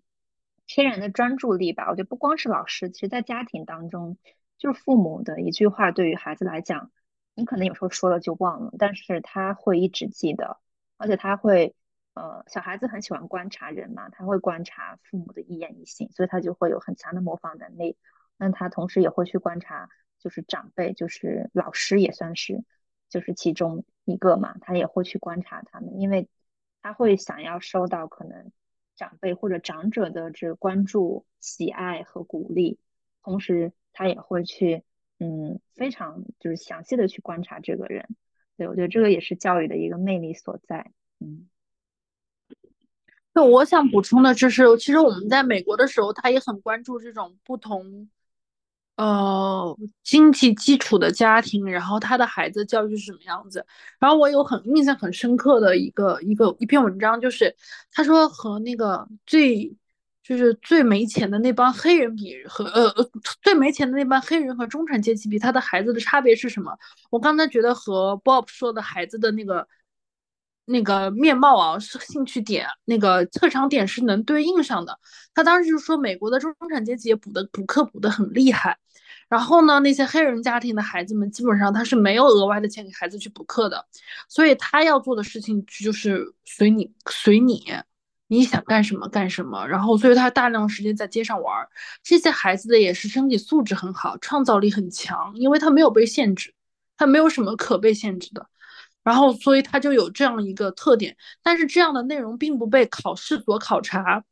[0.66, 4.18] 天然的专注力吧，我觉得不光是老师，其实在家庭当中，
[4.58, 6.90] 就是父母的一句话，对于孩子来讲，
[7.36, 10.58] 你可能有时候说了就忘了，但是他会一直记得，
[10.96, 11.76] 而且他会，
[12.14, 17.98] 呃，小孩子很喜欢观察人嘛，他会观察父母的一言一行，所以他就会有很强的模仿能力。
[18.38, 19.90] 那他同时也会去观察，
[20.24, 22.64] 就是长辈，就是老师也算是，
[23.10, 26.30] 就是其中一个嘛，他也会去观察他们，因为
[26.82, 28.52] 他会想要收到可能。
[28.96, 32.78] 长辈或者长者的这关注、喜爱和鼓励，
[33.24, 34.84] 同时他也会去，
[35.18, 38.08] 嗯，非常就是详细的去观察这个人。
[38.56, 40.92] 对我觉得这个也是教育的一个魅力所在。
[41.20, 41.50] 嗯，
[43.34, 48.12] 就我想补充的就是，其实我们在美国的时候，他也很关注这种不同。
[48.96, 53.66] 呃，经济基础的家庭，然后他的孩子教育是什么样子？
[54.00, 57.56] 然后我有很印象很深刻的一个一个一篇文章，就是
[57.92, 59.76] 他说和那个最
[60.24, 62.94] 就是最没钱的那帮黑人比，和呃
[63.42, 66.78] 最没钱的那帮黑人和中产阶级比，他的孩子的差别是什么？
[67.10, 69.68] 我刚才觉得和 Bob 说的孩子的那个
[70.66, 75.00] 那个面貌啊，是兴趣点，那个特长点是能对应上的。
[75.34, 78.78] 他当时就说，美国的中产阶级也补的补课补的很厉害。
[79.30, 83.86] 然后呢，那些黑人家庭的孩子们基本上他是没有额外的钱给孩子去补课的，
[84.30, 87.64] 所以他要做的事情就是随你随你，
[88.28, 89.66] 你想干什么干什么。
[89.66, 91.68] 然后，所以他大量时间在街上玩。
[92.04, 96.54] 这些孩子的也是身体素质很好，创造力很强，因为他没有被限制，
[96.96, 98.48] 他没有什么可被限制的。
[99.04, 101.16] 然后，所以他就有这样一个特点。
[101.42, 104.24] 但是这样的内容并不被考试所考察。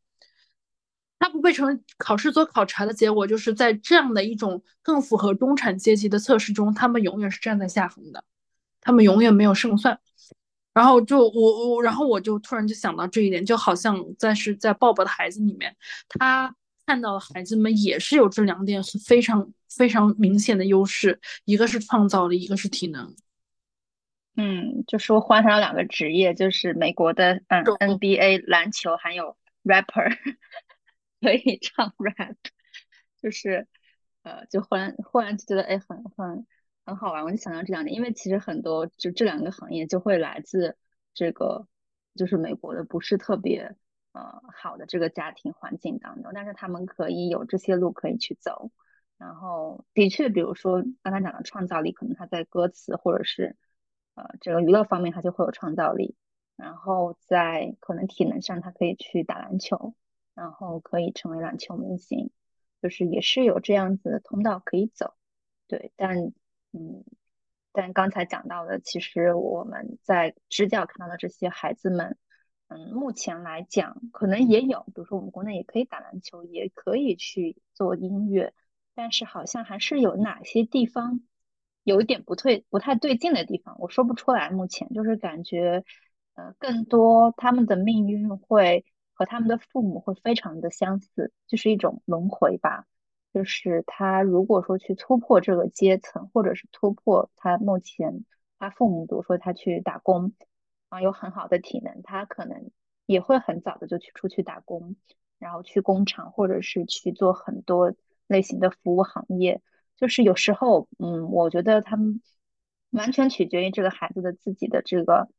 [1.24, 8.24] 它不被成考试所考察的结果，就是在这样的一种更符合中产阶级的测试中，他们永远是站在下风的，
[8.82, 9.99] 他们永远没有胜算。
[10.74, 15.76] 然后就我我，然后我就突然就想到这一点，就好像在是在鲍勃的孩子里面，
[16.09, 16.55] 他
[16.88, 23.13] 看到的孩子们也是有这两点是非常非常明显的优势，一个是创造力，一个是体能。
[24.42, 30.10] 嗯，就说换上两个职业，就是美国的嗯 NBA 篮球，还有 rapper。
[31.22, 32.36] 可以唱 rap，
[33.22, 33.68] 就是，
[34.24, 36.48] 呃，就忽然忽然就觉得哎，很很
[36.84, 37.24] 很好玩。
[37.24, 40.76] 我就想到这两点，因为其实很多就这两个行业就会来自
[41.14, 41.68] 这个，
[42.16, 43.76] 就是美国的不是特别
[44.14, 48.72] 呃好的这个家庭环境当中，但是他们可以有这些路可以去走。
[49.20, 53.56] 然后的确，比如说刚才讲的创造力，可能他在歌词或者是
[54.16, 56.16] 呃这个娱乐方面，他就会有创造力。
[56.55, 59.95] 然后在可能体能上，他可以去打篮球。
[60.34, 62.32] 然后可以成为篮球明星，
[62.82, 65.14] 就是也是有这样子的通道可以走，
[65.68, 65.91] 对。
[65.97, 66.32] 但
[66.72, 67.03] 嗯，
[67.74, 72.18] 但刚才讲到的，其实我们在支教看到的这些孩子们，
[72.70, 78.53] 嗯，目前来讲可能也有，比如说我们国内也可以打篮球，也可以去做音乐，
[78.95, 81.20] 但是好像还是有哪些地方
[81.84, 84.50] 有一点不对、不太对劲的地方，我说不出来。
[84.50, 85.84] 目前就是感觉，
[86.36, 88.86] 呃，更多他们的命运会。
[89.14, 92.88] 和他们的父母会非常的相似，就是一种轮回吧。
[93.32, 98.26] 就是他如果说去突破这个阶层，或者是突破他目前
[98.58, 100.34] 他父母，比如说他去打工
[100.90, 102.72] 啊，有很好的体能，他可能
[103.06, 104.96] 也会很早的就去出去打工，
[105.38, 107.94] 然后去工厂，或者是去做很多
[108.26, 109.62] 类型的服务行业。
[110.02, 112.22] 就是有时候，嗯，我觉得他们
[112.89, 115.30] 完全取决于这个孩子的自己的这个。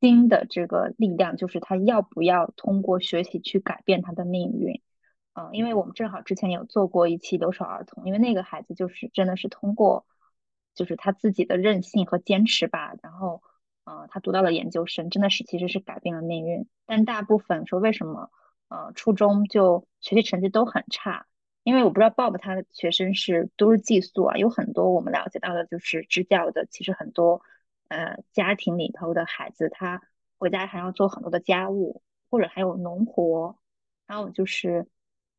[0.00, 4.82] 新的这个力量就是他要不要通过学习去改变他的命运，
[5.34, 10.04] 嗯，因为我们正好之前有做过一期留守儿童，因为那个孩子就是真的是通过，
[10.74, 13.44] 就是他自己的韧性和坚持吧，然后
[13.84, 16.66] 呃，他读到了研究生，真的是其实是改变了命运。
[16.84, 18.32] 但大部分说为什么
[18.66, 21.26] 呃初中就学习成绩都很差？
[21.66, 27.42] 因为我不知道 Bob 他的学生是都是寄宿啊，有很多我们了解到的就是支教的，其实很多
[27.88, 30.00] 呃家庭里头的孩子他
[30.38, 33.58] 回家还要做很多的家务，或者还有农活，
[34.06, 34.86] 还有就是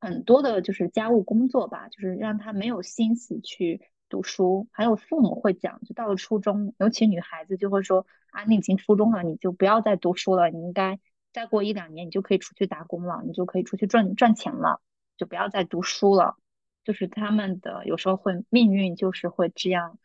[0.02, 4.68] 很多的就是家务工作吧，就是让他没有心思去读书。
[4.74, 11.00] 还有父母会讲，就到了初中，尤其女孩子就会说啊，你已经初中了，你就不要再读书了，你应该
[11.32, 14.82] 再过一两年，你就可以出去打工了，你就可以出去赚赚钱了。
[15.18, 16.38] 就不要再读书了，
[16.84, 20.00] 就是他们的有时候会命运就是会这样，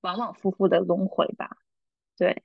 [0.00, 1.58] 往往复复的轮回吧。
[2.16, 2.42] 对，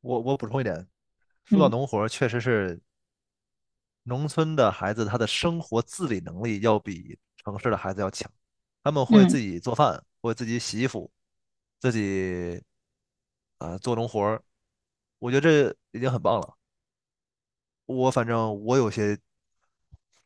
[0.00, 0.88] 我我补充一点，
[1.44, 2.80] 说到农活，确实是
[4.02, 8.30] 农村的孩子他的生活自理能力要比城市的孩子要强，
[8.82, 11.10] 他们会自己做饭，会自己洗衣服，
[11.78, 12.62] 自己
[13.58, 14.42] 啊做农活儿，
[15.18, 16.57] 我觉得这已经很棒了。
[17.88, 19.18] 我反正我有些，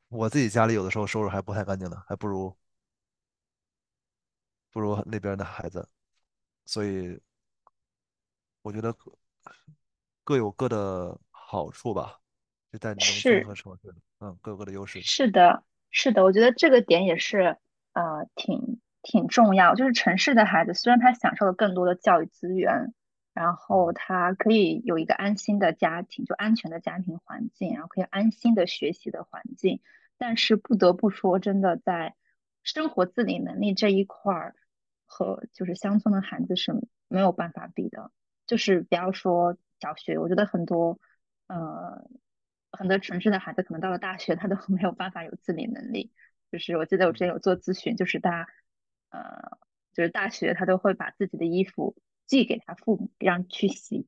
[0.08, 2.56] 我自己家里有的时候收拾还不太干净呢，还不如
[4.72, 5.88] 不如那边的孩子，
[6.64, 7.20] 所以
[8.62, 9.12] 我觉得各
[10.24, 12.18] 各有各的好处吧，
[12.72, 15.00] 就在农村和城市，嗯，各有各的优势。
[15.00, 17.56] 是的，是的，我觉得这个点也是
[17.92, 22.92] 呃挺挺重要，就是城市的孩子虽然他享受了更多的教育资源。
[23.34, 29.80] 然后他可以有一个安心的家庭，就安全的家庭环境，然后可以安心的学习的环境。
[30.18, 32.14] 但是不得不说，真的在
[32.62, 34.54] 生活自理能力这一块儿，
[35.06, 36.72] 和就是乡村的孩子是
[37.08, 38.12] 没有办法比的。
[38.46, 41.00] 就是不要说小学，我觉得很多
[41.46, 42.06] 呃
[42.70, 46.12] 很多城市的孩子可能到了大学，他都 没有办法有自理能力。
[46.50, 48.46] 就是我记得我之前有做咨询，就是大
[49.08, 49.58] 呃
[49.94, 51.96] 就是大学他都会把自己的衣服。
[52.32, 54.06] 寄给他父母，让去洗，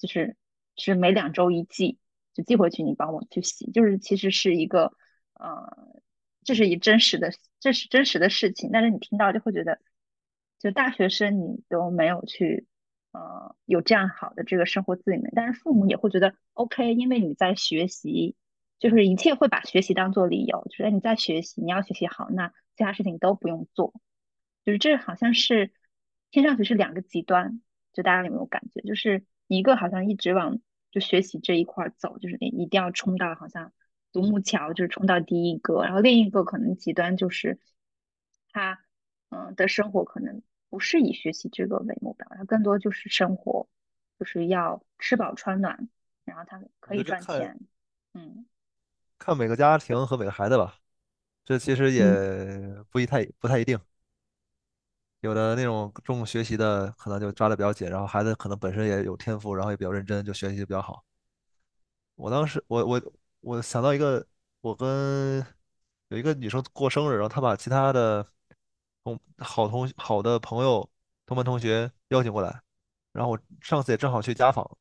[0.00, 0.36] 就是
[0.74, 2.00] 是每两周一寄，
[2.34, 4.92] 就寄回去，你帮我去洗，就是其实是一个，
[5.34, 6.02] 呃，
[6.42, 8.70] 这是一真实的，这是真实的事情。
[8.72, 9.78] 但是你听到就会觉得，
[10.58, 12.66] 就大学生你都没有去，
[13.12, 18.34] 呃，有这样好的这个生活自理能力，但是父母也会觉得 OK，因为你在学习，
[18.80, 23.94] 就是一切会把学习当做理由，就是你在学习，你要学习好，那其他事情都不用做，
[24.64, 25.70] 就是这好像是。
[26.30, 27.60] 听上去是两个极端，
[27.92, 28.80] 就大家有没有感觉？
[28.82, 30.60] 就是一个好像一直往
[30.90, 33.72] 就学习这一块走，就是你一定要冲到好像
[34.12, 35.82] 独木桥，就是冲到第一个。
[35.82, 37.58] 然后另一个可能极端就是
[38.52, 38.80] 他
[39.30, 43.68] 嗯的生活可能不是以学习这个为目标，他更多就是生活，
[44.18, 45.88] 就是要吃饱穿暖，
[46.24, 47.58] 然后他可以赚钱。
[48.12, 48.46] 嗯，
[49.18, 50.76] 看每个家庭和每个孩子吧，
[51.44, 52.04] 这其实也
[52.90, 53.78] 不一太不太一定。
[55.20, 61.04] 有的那种重学习的，可能就抓的比较紧，然后孩子可能本身也有天赋，然后也比较认真，就学习比较好。
[62.14, 63.02] 我当时，我我
[63.40, 64.26] 我想到一个，
[64.62, 65.44] 我跟
[66.08, 68.26] 有一个女生过生日，然后她把其他的
[69.04, 70.88] 同好同好的朋友、
[71.26, 72.62] 同班同学邀请过来，
[73.12, 74.78] 然后我上次也正好去家访，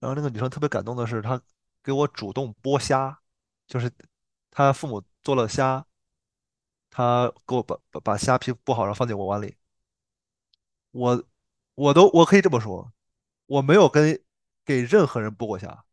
[0.00, 1.40] 然后那个女生特别感动的是，她
[1.84, 3.16] 给我主动剥虾，
[3.66, 3.90] 就是
[4.50, 5.86] 她父母做了虾。
[6.96, 9.54] 他给我把把把虾皮剥好，然后放进我碗里。
[10.92, 11.22] 我
[11.74, 12.90] 我都我可以这么说，
[13.44, 14.18] 我没有跟
[14.64, 15.84] 给任何人剥过虾。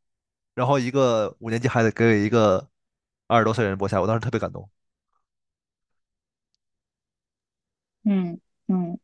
[0.53, 2.69] 然后一个五年级孩子给一个
[3.27, 4.69] 二十多岁人剥虾，我当时特别感动。
[8.05, 8.97] 嗯嗯，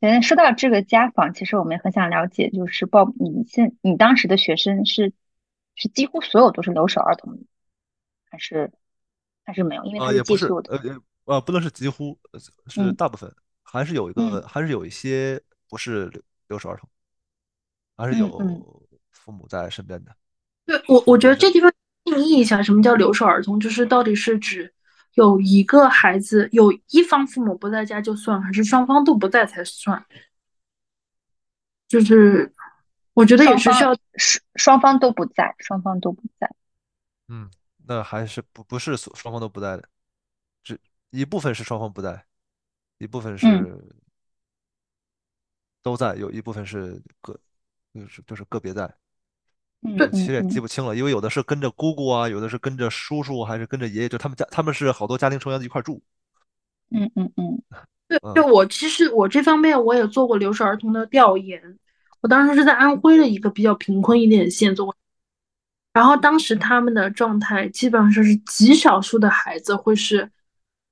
[0.00, 5.12] 嗯，说到这个家访，其实我们也很想了解，就是报你现你当时的学生是
[5.74, 7.44] 是几乎所有都是留守儿童，
[8.30, 8.72] 还是
[9.44, 9.84] 还是没有？
[9.84, 10.78] 因为他是寄宿的。
[10.78, 10.88] 呃，不
[11.26, 12.18] 能是几乎，
[12.68, 16.88] 是大部分，还是有一个，还是有一些不是留留守儿童，
[17.96, 18.28] 还是有
[19.10, 20.14] 父母在身边的。
[20.64, 21.72] 对我，我觉得这地方
[22.04, 24.72] 定义一下，什么叫留守儿童，就是到底是指
[25.14, 30.04] 有一个孩子，有一方父母不在家就算，还是双方都不在才算？
[31.88, 32.52] 就是
[33.14, 36.50] 我觉得也是需要双双方都不在，双方都不在。
[37.28, 37.48] 嗯，
[37.86, 39.88] 那还是不不是双方都不在的。
[41.10, 42.24] 一部分是双方不在，
[42.98, 43.46] 一部分是
[45.82, 47.38] 都在，有一部分是个
[47.94, 48.92] 就是就是个别在。
[49.82, 56.02] 嗯，其实也记不清了，因为有的是跟着姑姑啊，有的是跟着叔叔，还是跟着爷爷，就他们家他们是好多家庭成员一块住。
[56.90, 57.62] 嗯嗯嗯，
[58.08, 61.78] 对， 就我其实我这方面我也做过留守儿童的调研，
[62.20, 64.96] 我当时是在安徽的一个比较贫困一点的县做过，
[65.92, 70.28] 然后当时他们的状态基本上是极少数的孩子会是。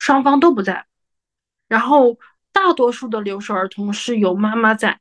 [0.05, 0.85] 双方都不在，
[1.67, 2.19] 然后
[2.53, 5.01] 大多数的留守儿童是有妈妈在，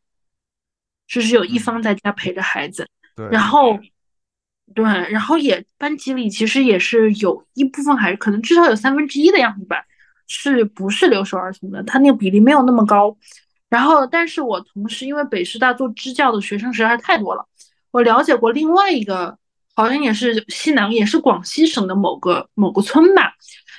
[1.06, 3.78] 就是有一方在家陪着孩子，对，然后。
[4.74, 9.84] 对，然后也班级里其实也是有一部分，还是可能至少有三分之一的样子吧，
[10.26, 11.84] 是不是留守儿童的？
[11.84, 13.16] 他那个比例没有那么高。
[13.70, 17.46] 然后，但是我同时因为北师大做支教的学生实在是太多了，
[17.92, 19.38] 我了解过另外一个，
[19.76, 23.34] 好像也是西南，也是广西省的某个某个村吧，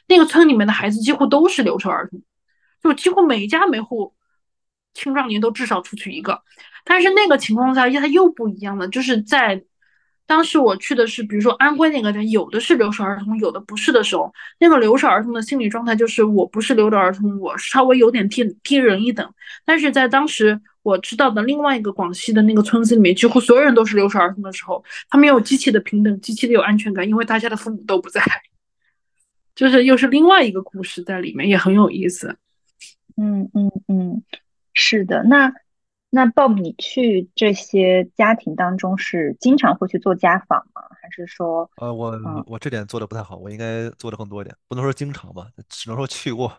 [0.06, 2.20] 那个村里面的孩子几乎都是留守儿童，
[2.82, 4.14] 就几乎每家每户
[4.94, 6.42] 青壮年都至少出去一个。
[6.84, 9.64] 但是那个情况下，它又不一样了，就是在。
[10.26, 19.30] 当时我去的是，比如说安徽那个人，有的是留守儿童，有的不是的时候，那个留守儿童的心理状态就是，我不是留守儿童，我稍微有点低低人一等。
[19.66, 28.22] 但是在当时我知道的另外一个广西的那个村子里面，几乎所有人都是留守儿童的时候，他们有极其的平等，极其的有安全感，因为大家的父母都不在，
[29.54, 32.36] 就是又是另外一个故事在里面，也很有意思。
[33.16, 34.22] 嗯嗯嗯，
[34.72, 35.52] 是的，那。
[36.16, 40.80] 那 Bob，你去这些家庭当中是经常会去做家访吗？
[41.02, 46.56] 还是说，呃，我我这点做的不太好，我应该做的更多一点，不能说经常吧，只能说去过，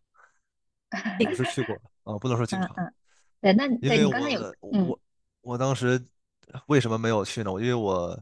[1.21, 1.73] 也是去过
[2.03, 2.69] 啊，不能说 经常。
[2.75, 2.93] 嗯，
[3.39, 4.99] 对，那因为我我
[5.39, 6.03] 我当时
[6.67, 7.53] 为什么没有去呢？
[7.53, 8.21] 我因为我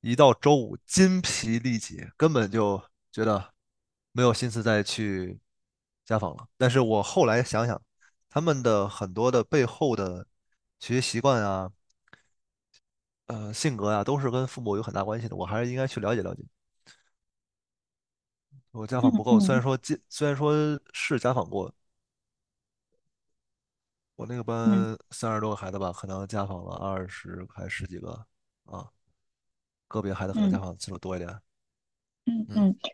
[0.00, 2.82] 一到周五筋疲力竭，根本就
[3.12, 3.52] 觉得
[4.12, 5.38] 没有心思再去
[6.04, 6.48] 家访了。
[6.56, 7.80] 但是我后来想想，
[8.28, 10.26] 他们的很多的背后的。
[10.82, 11.70] 学习习惯啊，
[13.26, 15.36] 呃，性格啊，都是跟父母有很大关系的。
[15.36, 16.42] 我还是应该去了解了解。
[18.70, 20.54] 我家访不够，虽然说进，虽然说
[20.94, 21.70] 是家访过，
[24.16, 28.24] 我那个班三十多个孩子吧，可能家访了二十还十几个
[28.64, 28.88] 啊，
[29.86, 31.28] 个别孩子可能家访次数多一点。
[32.24, 32.90] 嗯嗯，哎，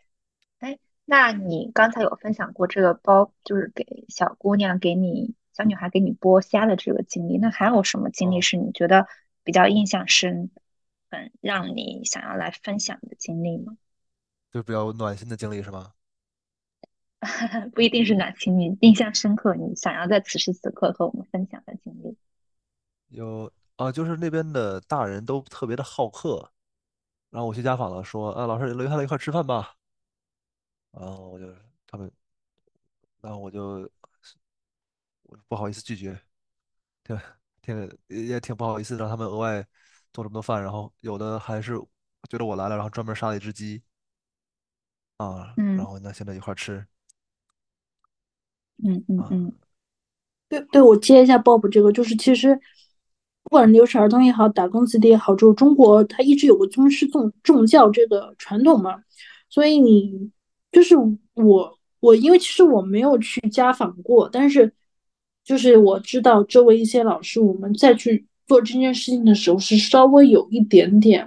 [1.09, 5.33] 那你刚才有分享过这个包，就是给小姑娘给你。
[5.53, 9.07] 小女孩给你剥虾的这个经历，那还有什么经历是你觉得
[9.43, 10.51] 比较印象深，
[11.09, 13.75] 很让你想要来分享的经历吗？
[14.53, 15.93] 就比较暖心的经历是吗？
[17.73, 22.15] 不一定是暖心，你印象深刻，你想要在此时此刻和我们分享的经历。
[23.07, 26.51] 有啊，就是那边的大人都特别的好客，
[27.31, 29.76] 然后我去家访了，说啊，老师留下来一块吃饭吧，
[30.99, 31.45] 然后我就
[31.85, 32.11] 他们，
[33.21, 33.89] 然后我就。
[35.49, 36.17] 不好意思拒绝，
[37.03, 37.17] 对，
[37.61, 39.61] 挺也挺不好意思让他们额外
[40.13, 41.77] 做这么多饭，然后有的还是
[42.29, 43.83] 觉得我来了，然后专门杀了一只鸡，
[45.17, 46.87] 啊，然后那现在一块吃，
[48.81, 49.53] 嗯嗯嗯，
[50.47, 52.57] 对对，我接一下 Bob 这个，就是其实
[53.43, 59.03] 不管留守儿童也好，打工子弟也好，就是中国它一直有个尊师重重教这个传统嘛，
[59.49, 60.31] 所以你
[60.71, 60.95] 就是
[61.33, 64.73] 我我因为其实我没有去家访过，但是。
[65.47, 71.25] 就是我知道周围一些老师，我们再去做这件事情的时候，是稍微有一点点，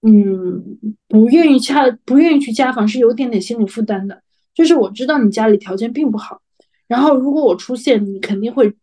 [0.00, 0.76] 嗯，
[1.06, 4.20] 不愿意家不愿意去家访，是有点点心理负担的。
[4.56, 6.42] 就是我知道你家里条件并不好，
[6.88, 8.74] 然后如果我出现，你肯定会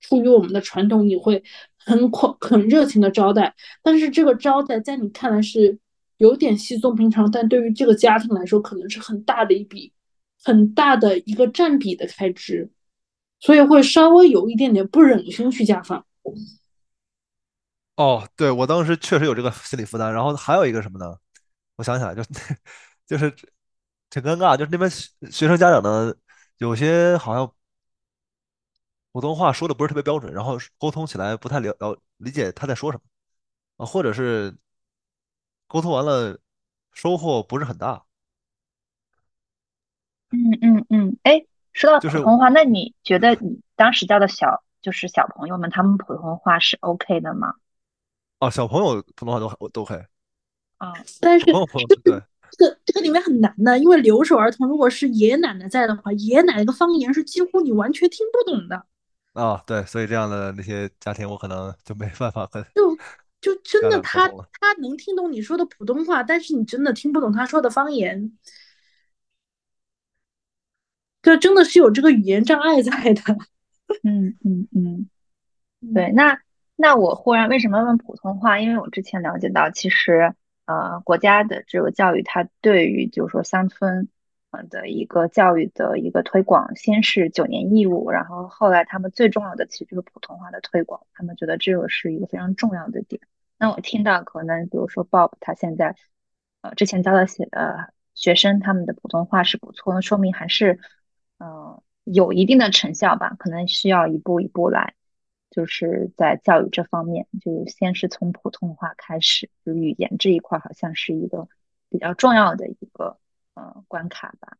[0.00, 1.44] 出于我们的传统，你会
[1.78, 3.54] 很很很热情的招待。
[3.80, 5.78] 但是这个招待在你看来是
[6.24, 9.92] 有点稀松平常，但对于这个家庭来说，可能是很大的一笔
[10.42, 12.70] 很大的一个占比的开支。
[13.40, 16.06] 所以会稍微有一点点不忍心去家访。
[17.96, 20.10] 哦，对我当时确实有这个心理负担。
[20.12, 21.14] 然后还有一个什么呢？
[21.76, 22.22] 我想起来，就
[23.06, 23.30] 就是
[24.08, 24.90] 挺尴尬，就是那边
[25.30, 26.14] 学生家长呢，
[26.56, 27.52] 有些好像
[29.12, 33.02] 普通话说的不是特别标准，然后沟通起来不太了了理解他在说什么
[33.76, 34.56] 啊，或者是
[35.74, 36.38] 沟通完了
[36.92, 38.04] 收获不是很大。
[40.30, 41.44] 嗯嗯嗯，哎。
[41.72, 47.54] 说到普通话，那你觉得你当时教的小就是小朋友们，他们普通话是 OK 的吗？
[48.38, 49.98] 哦，小朋友普通话都我都可以。
[50.78, 51.66] 啊，但是这个
[52.04, 52.22] 对
[52.52, 58.86] 这个这个里面很难的，因为留守儿童如果是爷爷奶奶在的话，爷爷奶奶的方言是几乎你完全听不懂的。
[59.32, 62.83] 啊，对，所以这样的那些家庭，我可能就没办法和就
[63.44, 68.32] 就真的他他能听懂你说的普通话，但是你真的听不懂他说的方言。
[71.20, 73.20] 就真的是有这个语言障碍在的，
[74.02, 75.10] 嗯嗯嗯，
[75.92, 76.40] 对，那
[76.74, 78.58] 那我忽然为什么问普通话？
[78.58, 80.34] 因为我之前了解到，其实
[80.64, 84.08] 呃，国家的这个教育，它对于就是说乡村
[84.52, 93.20] 呃的一个教育的一个推广，先是九年义务，然后后来他们最重要的其实就是普通话的推广，他们觉得这个是一个非常重要的点。
[93.58, 95.96] 那我听到可能比如说 Bob 他现在
[96.62, 100.80] 呃之前教的些呃学生他们的普通话是不错，那说明还是。
[101.38, 104.94] 嗯，有一定的成效吧，可能需要一步一步来，
[105.50, 111.48] 就是在教育这方面，就先是从普通话开始，就语言这一块好像是一个
[111.90, 113.18] 比较重要的一个
[113.54, 114.56] 呃关卡吧。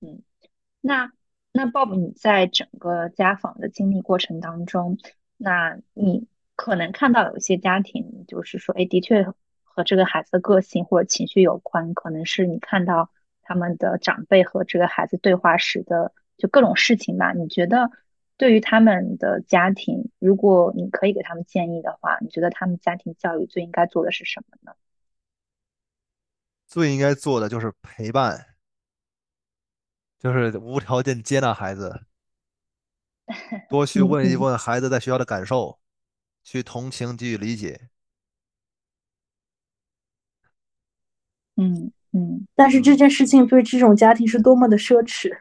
[0.00, 0.20] 嗯，
[0.82, 1.10] 那
[1.52, 4.98] 那 Bob，你在整个家访的经历过程当中，
[5.38, 6.28] 那你
[6.60, 9.32] 可能看到有一些家庭，就是说，哎，的确
[9.64, 17.32] 和这个孩子的个性或者情绪有关，可能是你看到他们的长辈和这个孩子对话时的就各种事情吧。
[17.32, 17.90] 你觉得
[18.36, 24.76] 对于他们的家庭，如果你可以给他们建议的话，你觉得他们家庭教育最应该做的是什么呢？
[26.66, 28.48] 最应该做的就是陪伴。
[30.18, 32.02] 就是无条件接纳孩子，
[33.70, 35.79] 多去问一问孩子在学校的感受，
[36.42, 37.88] 去同情给予理解。
[41.56, 45.38] 嗯嗯，但是这件事情对这种家庭是多么的奢侈。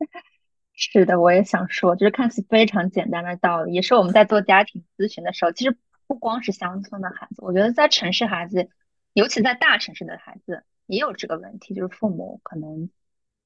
[0.74, 5.76] 是的，我也想说，就是看似非常简单的道理，也是我们在做家庭咨询的时候，其实
[6.06, 8.68] 不光是乡村的孩子，我觉得在城市孩子，
[9.12, 12.90] 尤其在大城市的孩子，也有这个问题，就是父母可能。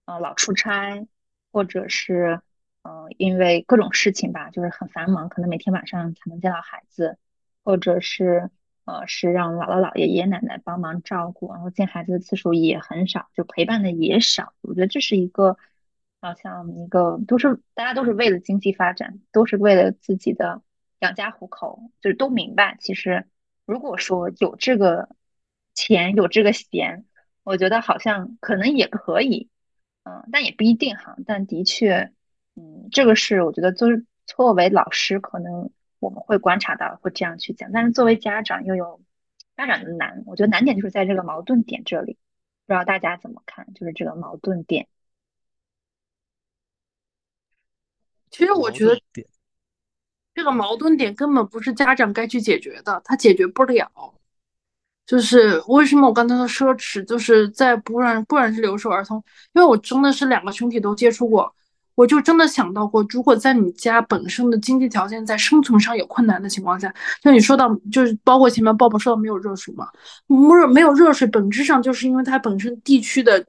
[0.07, 1.07] 呃，老出差，
[1.53, 2.41] 或者是，
[2.83, 7.19] 呃，因为各种事情吧，就是很繁忙，可能每天晚上才能见到孩子，
[7.63, 8.51] 或者是，
[8.87, 14.55] 呃，是让姥姥姥爷爷爷奶奶帮忙照顾，然后见孩子的次数也很少，就陪伴的也少。
[14.63, 15.59] 我觉得这是一个，
[16.21, 20.63] 好像一个都是大家都是为了经济发展，都是为了自己的
[21.01, 23.27] 养家糊口，就是都明白，其实
[23.67, 25.11] 如果说有这个
[25.75, 27.05] 钱，有这个闲，
[27.43, 29.51] 我觉得好像可能也可以。
[30.03, 31.17] 嗯，但也不一定哈。
[31.27, 32.13] 但的确，
[32.61, 33.89] 嗯，这个是我觉得，作
[34.27, 37.73] 作为老师，可能我们会观察到，会这样去讲。
[37.73, 39.01] 但是作为家长，又有
[39.57, 40.23] 家长的难。
[40.27, 42.19] 我觉得难点就是在这个矛盾点这里，
[42.67, 43.73] 不知道大家怎么看？
[43.73, 44.89] 就是这个矛盾点。
[48.31, 49.01] 其实我觉得，
[50.35, 53.91] 这个矛盾点根本不是家长该去解决的，他解决不了。
[55.07, 59.17] 就是为什么我刚才说奢侈，就是在不然不然是留守儿童，
[59.55, 61.53] 因为我真的是两个群体都接触过，
[62.01, 66.93] 我就真的想到过，如果在你家本身的经济条件在生存上有困难的情况下，
[67.23, 69.87] 像你说到，就是包括前面鲍勃说到没有热水嘛，
[70.27, 73.45] 没有没有热水，本质上就是因为它本身地区的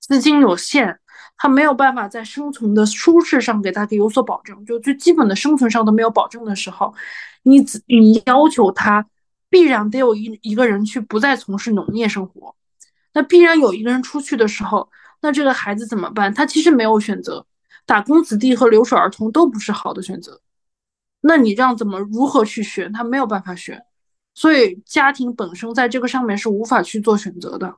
[0.00, 0.98] 资金有限，
[1.38, 6.92] 它没有办法在生存的舒适上给它给有所保证，就最基本的生存上都没有保证的时候，
[7.44, 9.06] 你你要求他。
[9.52, 12.54] 必然得有一一个人去不再从事农业生活，
[13.12, 14.88] 那必然有一个人出去的时候，
[15.20, 16.32] 那这个孩子怎么办？
[16.32, 17.46] 他其实没有选择，
[17.86, 20.40] 打工子弟和留守儿童都不是好的选择。
[21.20, 22.92] 那你让怎么如何去选？
[22.92, 23.82] 他没有办法选，
[24.34, 27.76] 所以家庭本身在这个上面是无法去做选择的。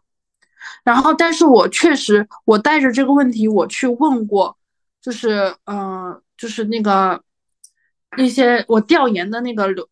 [0.85, 4.57] 然后，但是我确实，我带着这个问题我去问过，
[5.01, 7.21] 就是嗯，就是那个
[8.17, 9.89] 那些我调研的那个留。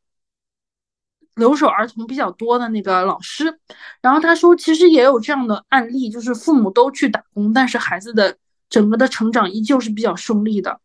[1.36, 3.58] 留守儿童比较多的那个老师，
[4.02, 8.36] 然后他说，其实也有这样的案例，就是父母都去打工，但是孩子的
[8.68, 10.80] 整个的成长依旧是比较顺利的。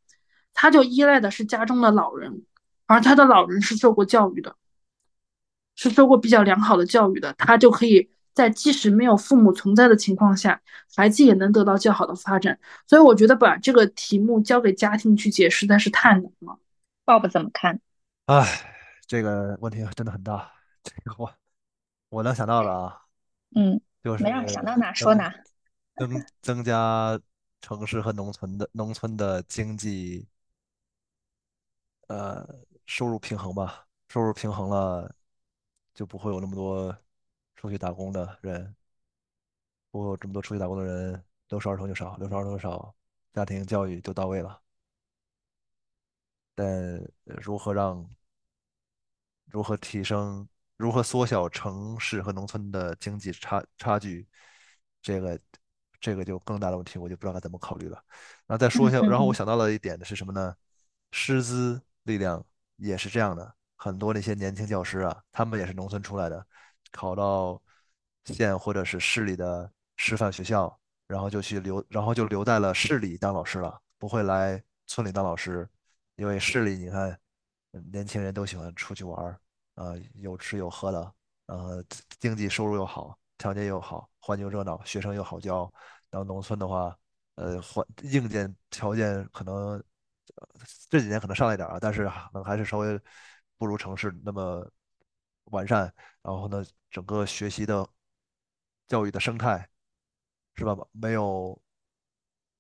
[0.54, 2.44] 他就依赖的是家中的老人，
[2.86, 4.56] 而他的老人是受过教育的，
[5.76, 10.62] 是受过比较良好的教育的，他就可以在即使没有父母存在的情况下，
[10.96, 12.58] 孩子也能得到较好的发展。
[12.88, 16.58] 所以我觉得把这个题目交给家庭去解实在是太难了。
[17.04, 17.82] 爸爸怎么看？
[18.28, 18.75] 唉。
[19.08, 20.52] 这个问题真的很大，
[20.84, 21.32] 这个我
[22.10, 23.06] 我能想到的啊，
[23.56, 25.32] 嗯，就是没让想到哪说哪，
[25.98, 27.20] 增增加
[27.62, 30.28] 城市和农村的农村的经济，
[32.08, 32.48] 呃，
[32.88, 35.16] 收入平衡吧，收入平衡了，
[35.94, 36.96] 就不会有那么多
[37.56, 38.76] 出去打工的人，
[39.92, 42.96] 不会有这么多出去打工的人，留守儿童就少，留守儿童少，
[43.34, 44.60] 家庭教育就到位了。
[46.56, 48.10] 但如何让？
[49.52, 50.48] 如何提升？
[50.78, 54.28] 如何缩小城市和农村的经济差差距？
[55.02, 55.40] 这个，
[56.02, 58.04] 这个就更大的问题，我就不知道该怎么考虑了。
[58.46, 60.54] 然后再说一下，然后我想到了一点的是什么呢？
[61.14, 66.46] 师资力量也是这样的，很多那些年轻教师啊，他们也是农村出来的，
[66.92, 67.62] 考到
[68.26, 70.78] 县或者是市里的师范学校，
[71.08, 75.70] 然后就去留，然后就留在了市里当老师了，不会来村里当老师，
[76.18, 77.18] 因为市里你看。
[77.92, 79.40] 年轻人都喜欢出去玩儿，
[79.76, 81.14] 啊，有吃有喝的，
[81.48, 81.84] 呃，
[82.20, 85.72] 经济收入又好，条件又好，环境热闹，学生又好教。
[86.10, 86.98] 然后农村的话，
[87.36, 89.84] 呃，环硬件条件可能
[90.90, 93.00] 这几年可能上来点儿啊，但是可能还是稍微
[93.58, 94.70] 不如城市那么
[95.46, 95.94] 完善。
[96.22, 97.88] 然后呢，整个学习的
[98.88, 99.68] 教育的生态
[100.56, 100.76] 是吧？
[100.92, 101.62] 没有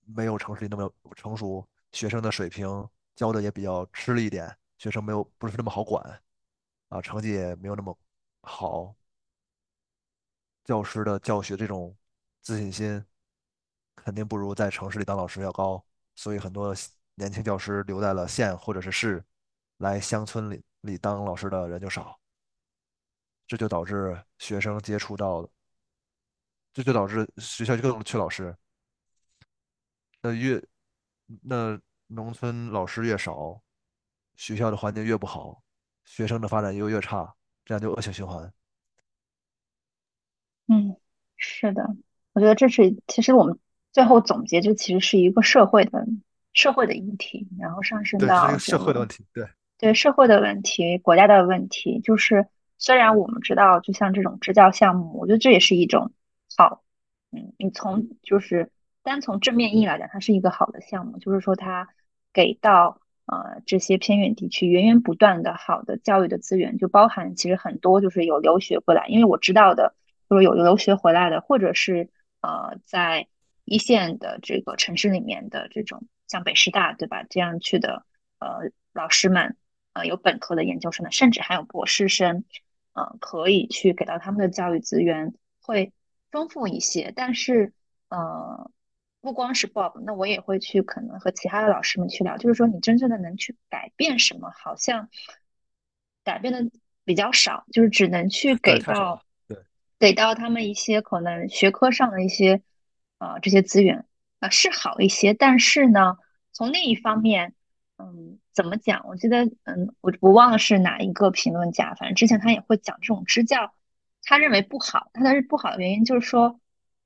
[0.06, 6.22] 没有城市里那么成熟，学生的水平教的也比较吃力一点，学生没有不是那么好管
[6.90, 7.98] 啊，成绩也没有那么
[8.42, 8.96] 好，
[10.64, 11.96] 教师的教学这种
[12.42, 13.04] 自信心
[13.96, 15.84] 肯定不如在城市里当老师要高，
[16.16, 16.76] 所以很多
[17.16, 19.24] 年轻教师留在了县或者是市，
[19.78, 22.20] 来乡村里里当老师的人就少，
[23.48, 25.50] 这就导致学生接触到的，
[26.74, 28.56] 这就导致学校就更缺老师。
[30.22, 30.62] 那越
[31.42, 33.62] 那农村老师越少，
[34.36, 35.62] 学校的环境越不好，
[36.04, 37.34] 学生的发展又越差，
[37.64, 38.52] 这样就恶性循环。
[40.68, 40.98] 嗯，
[41.38, 41.96] 是的，
[42.34, 43.60] 我觉得这是其实我们
[43.92, 46.06] 最后总结，就其实是一个社会的
[46.54, 49.26] 社会的议题，然后上升对，这是一到个社会的问题。
[49.32, 52.00] 对，对社会的问题、国家的问题。
[52.02, 56.12] 就是虽然我们知道，就像这种支教项目，我觉得这也是一种
[56.58, 56.84] 好，
[57.32, 58.72] 嗯，你从就是
[59.04, 61.90] 单从正面意义来讲，它是一个好的项目，就是说它
[62.34, 69.96] 给到呃这些偏远地区源源不断的好的教育的资源，就包含其实很多就是有留学过来，因为我知道的。
[70.28, 72.10] 就是有留学回来的，或者是
[72.42, 73.28] 呃在
[73.64, 77.24] 一线的这个城市里面的这种像北师大对吧？
[77.30, 78.04] 这样去的
[78.40, 79.56] 呃老师们，
[79.94, 82.44] 呃有本科的、研究生的，甚至还有博士生，
[82.94, 85.94] 呃可以去给到他们的教育资源会
[86.32, 87.14] 丰富一些。
[87.16, 87.72] 但是
[88.10, 88.72] 呃
[89.26, 95.10] 不光是 Bob，那我也会去可能和其他的老师们去聊，就是说你真正的能去改变什么，好像
[96.24, 96.72] 改变的
[97.04, 99.24] 比较少，就是只能去，给到。
[99.48, 99.58] 对，
[99.98, 102.62] 给到他们一些可能学科上的一些
[103.18, 104.06] 呃这些资源
[104.40, 106.18] 啊、是好一些，但是呢，
[106.52, 107.56] 从另一方面，
[107.98, 109.08] 嗯，怎么讲？
[109.08, 113.74] 我记得嗯，我我忘了是哪一个评论家，反正之前他也会讲这种支教，
[114.22, 116.60] 他认为不好，他的不好的原因就是说，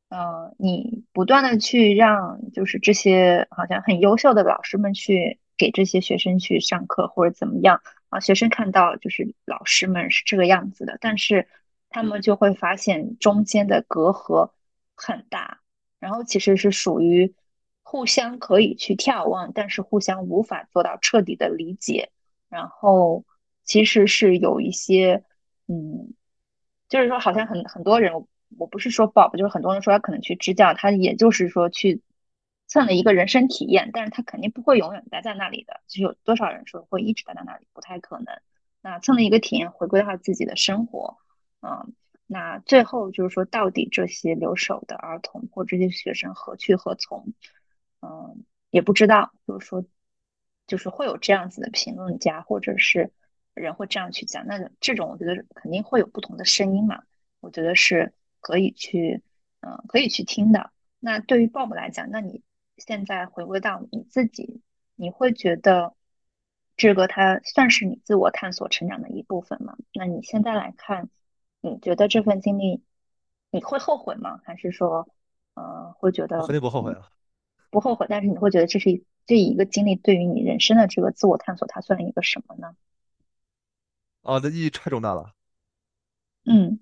[0.09, 11.47] 呃，你不断的去让就是这些好像很优秀的老师们去给这些学生去上课或者怎么样啊，学生看到就是老师们是这个样子的，但是。
[11.91, 14.51] 他们就会发现中间的隔阂
[14.93, 15.59] 很大，
[15.97, 17.33] 然后其实是属于
[17.81, 22.11] 互相可以去眺望，但是互相无法做到彻底的理解。
[22.47, 23.25] 然后
[23.63, 25.23] 其实是有一些，
[25.67, 26.13] 嗯，
[26.89, 28.13] 就是说好像很很多人，
[28.57, 32.01] 我不是说 Bob，就是很多人说他可能去支教，他也就是说去
[32.67, 35.81] 蹭了一个人生体验，但是他肯定不会永远待在那里的。
[35.87, 38.27] 就有多少人说会一直待在那里，不太可能。
[38.81, 41.17] 那蹭了一个体验，回归到自己的生活。
[41.61, 41.93] 嗯，
[42.27, 47.33] 那最后就是说，到底这些留守的儿童或这些学生何去何从？
[48.01, 49.33] 嗯，也不知道。
[49.45, 49.83] 就是说，
[50.65, 53.11] 就是会有这样子的评论家，或者是
[53.53, 54.47] 人会这样去讲。
[54.47, 57.03] 那这种我觉得肯定会有不同的声音嘛。
[57.41, 59.21] 我觉得是可以去，
[59.61, 60.71] 嗯，可以去听的。
[60.99, 62.43] 那对于 Bob 来讲，那你
[62.77, 64.61] 现在回归到你自己，
[64.95, 65.95] 你会觉得
[66.75, 69.77] 这个它算是你自我探索成长的一部分吗？
[69.93, 71.09] 那你现在来看？
[71.61, 72.81] 你觉得这份经历
[73.51, 74.39] 你会后悔吗？
[74.45, 75.09] 还是说，
[75.55, 77.11] 呃，会觉得肯定不后悔了。
[77.69, 78.05] 不后悔？
[78.09, 82.75] 但是你会觉得这是这一个经历对于你人生的这个自我探索，它算一个什么呢？
[84.21, 85.33] 啊，这意义太重大了。
[86.45, 86.79] 嗯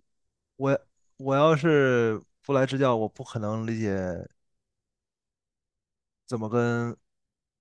[0.57, 0.79] 我
[1.17, 4.27] 我要是不来支教，我不可能理解
[6.25, 6.95] 怎么跟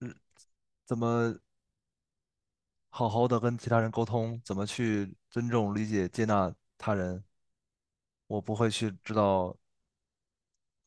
[0.00, 0.14] 嗯
[0.86, 1.38] 怎么
[2.90, 7.22] 好好的跟其他人沟通，怎么去尊重、理解、接纳他人。
[8.28, 9.56] 我不会去知道，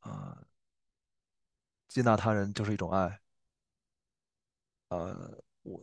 [0.02, 0.44] 啊、
[1.90, 3.20] 接纳他人就是一种爱。
[4.90, 5.82] 呃，我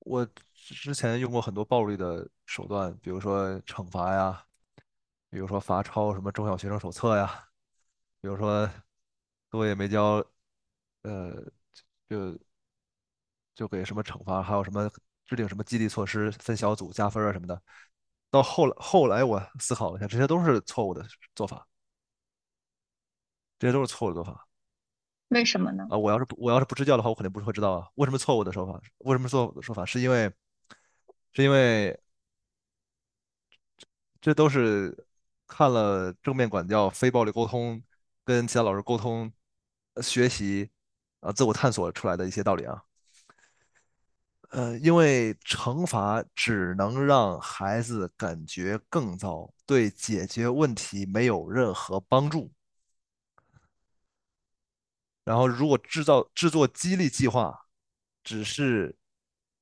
[0.00, 4.46] 我之前用过很多暴力的手段，比如说惩罚呀，
[5.30, 7.48] 比如说罚抄什么中小学生手册呀，
[8.20, 8.68] 比如说
[9.50, 10.24] 作业没交，
[11.02, 11.32] 呃，
[12.08, 12.38] 就
[13.54, 14.90] 就给什么惩罚，还有什么
[15.26, 17.60] 制定什么激励措施，分小组加分啊什么的。
[18.30, 21.66] 到后来后来我思考了一下，这些都是错误的做法，
[23.58, 24.46] 这些都是错误的做法。
[25.28, 25.86] 为什么呢？
[25.90, 27.88] 啊，我要是不我要是不支教的话，我肯定不是会知道啊。
[27.96, 28.80] 为什么错误的说法？
[28.98, 29.84] 为什么错误的说法？
[29.84, 30.32] 是因为
[31.32, 31.98] 是因为
[34.20, 35.06] 这都是
[35.48, 37.82] 看了正面管教、非暴力沟通、
[38.24, 39.32] 跟其他老师沟通、
[40.02, 40.70] 学习
[41.20, 42.84] 啊、自我探索出来的一些道理啊。
[44.50, 52.50] 呃，因为惩罚只能让孩子感觉更糟，对解决问题没有任何帮助。
[55.24, 57.66] 然后，如果制造制作激励计划，
[58.24, 58.96] 只是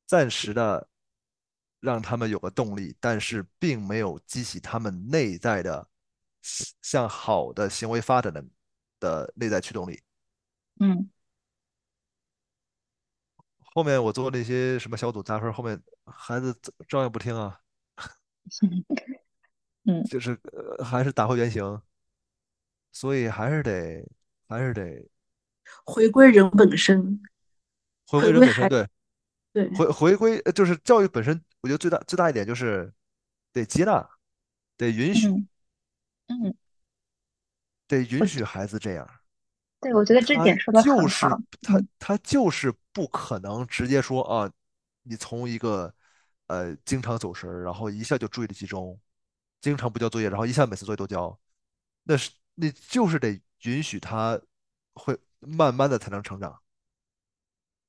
[0.07, 0.89] 暂时的
[1.81, 5.89] 让他们有个动力，但是并没有激起他们内在的
[6.83, 8.45] 向好的行为发展的
[8.99, 10.03] 的内在驱动力。
[10.81, 11.11] 嗯。
[13.59, 17.61] 后面我做那些什么小组加分，后面孩子照照样不听啊，
[19.85, 20.03] 嗯。
[20.05, 21.83] 就是呃还是打回原形，
[22.91, 24.09] 所以还是得
[24.49, 25.07] 还是得
[25.85, 27.20] 回归人本身，
[28.07, 28.89] 回归人本身，对，
[29.57, 32.93] 对，回回归呃就是教育本身，我觉得最大最大一点就是
[33.55, 34.07] 得接纳，
[34.77, 35.49] 得允许，嗯
[36.27, 36.55] 嗯，
[37.89, 39.11] 得允许孩子这样。
[39.81, 41.41] 对我觉得这点说的就是很好。
[41.63, 44.53] 他嗯他就是不可能直接说啊，
[45.05, 45.95] 你从一个
[46.49, 49.01] 呃经常走神儿，然后一下就注意力集中，
[49.63, 51.41] 经常不交作业，然后一下每次作业都交，
[52.03, 54.39] 那是你就是得允许他
[54.93, 56.61] 会慢慢的才能成长。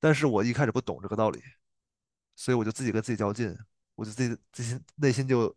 [0.00, 1.42] 但是我一开始不懂这个道理，
[2.36, 3.56] 所以我就自己跟自己较劲，
[3.94, 5.54] 我就自己自己内心就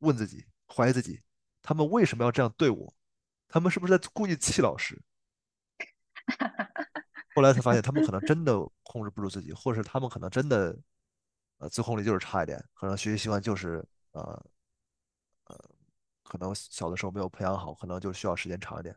[0.00, 1.22] 问自己，怀疑自己，
[1.62, 2.94] 他们为什么要这样对我？
[3.48, 5.00] 他们是不是在故意气老师？
[7.34, 10.76] 后来才发现，他们可能真的控制不住自己，或者是他们可能真的，
[11.58, 14.22] 呃，自控力就是差一点，可能学习习惯就是呃
[15.44, 15.70] 呃，
[16.24, 18.94] 可能小的时候没有培养好，可能就需要时间长一点，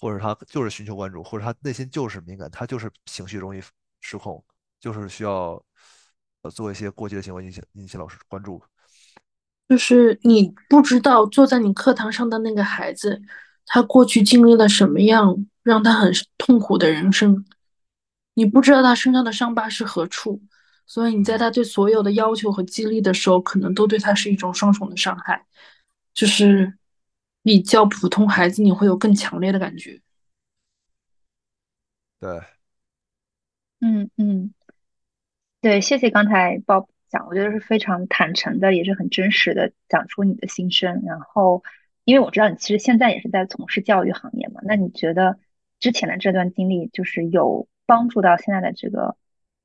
[0.00, 3.62] 或者他就是寻求关注，或者他内心就是敏感，他就是情绪容易
[4.00, 4.44] 失控，
[4.80, 5.62] 就是需要
[6.42, 8.62] 呃做一些过激的行为引起引起老师关注。
[9.68, 13.22] 就是你不知道坐在你课堂上的那个孩子，
[13.64, 17.44] 他过去经历了什么样让他很痛苦的人生，
[18.34, 20.42] 你不知道他身上的伤疤是何处，
[20.86, 25.46] 所以你在，他对所有的要求和激励的时候，可能都对他是一种双重的伤害，
[26.12, 26.76] 就是
[27.44, 30.00] 比较普通孩子，你会有更强烈的感觉。
[32.18, 32.40] 对，
[33.80, 34.52] 嗯嗯。
[35.60, 41.02] 对，谢谢刚才 Bob 讲，我觉得是非常坦诚的，也是很真实的讲出你的心声。
[41.06, 41.62] 然后，
[42.04, 45.38] 因为我知道你其实现在也是在从事教育行业嘛，那你觉得
[45.80, 49.16] 之前的这段经历就是有帮助到现在的这个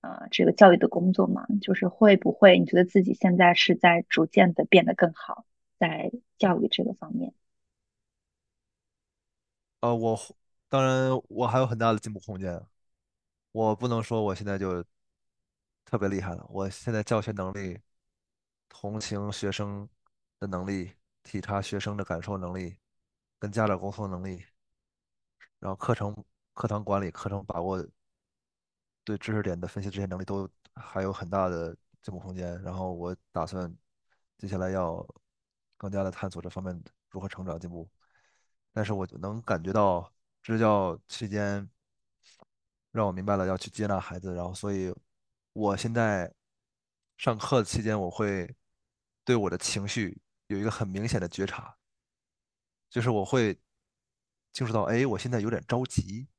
[0.02, 1.46] 呃这个教育的工作吗？
[1.62, 5.46] 就是会不会你觉得自己现在是在逐渐的变得更好，
[5.80, 7.34] 在教育这个方面？
[9.82, 10.20] 呃，我
[10.68, 12.62] 当然我还有很大的进步空间，
[13.52, 14.84] 我不能说我现在就
[15.86, 17.80] 特别厉害了，我现在教学能力、
[18.70, 19.88] 同情学生
[20.40, 22.78] 的能力、体察学生的感受能力、
[23.40, 24.46] 跟家长沟通能力，
[25.60, 26.16] 然后课程、
[26.54, 27.86] 课堂管理、课程把握、
[29.04, 32.62] 对知识点的分析这些能力都还有很大的进步空间。
[32.62, 33.74] 然后我打算
[34.38, 35.06] 接下来要
[35.78, 37.90] 更加的探索这方面如何成长进步。
[38.80, 40.10] 但是我就能感觉到
[40.42, 41.70] 支教期间
[42.94, 44.96] 让我明白了要去接纳孩子，然后所以
[45.52, 46.34] 我现在
[47.18, 48.56] 上课期间我会
[49.26, 50.18] 对我的情绪
[50.48, 51.76] 有一个很明显的觉察，
[52.90, 53.60] 就是我会
[54.54, 56.30] 清楚到，哎，我现在有点着急，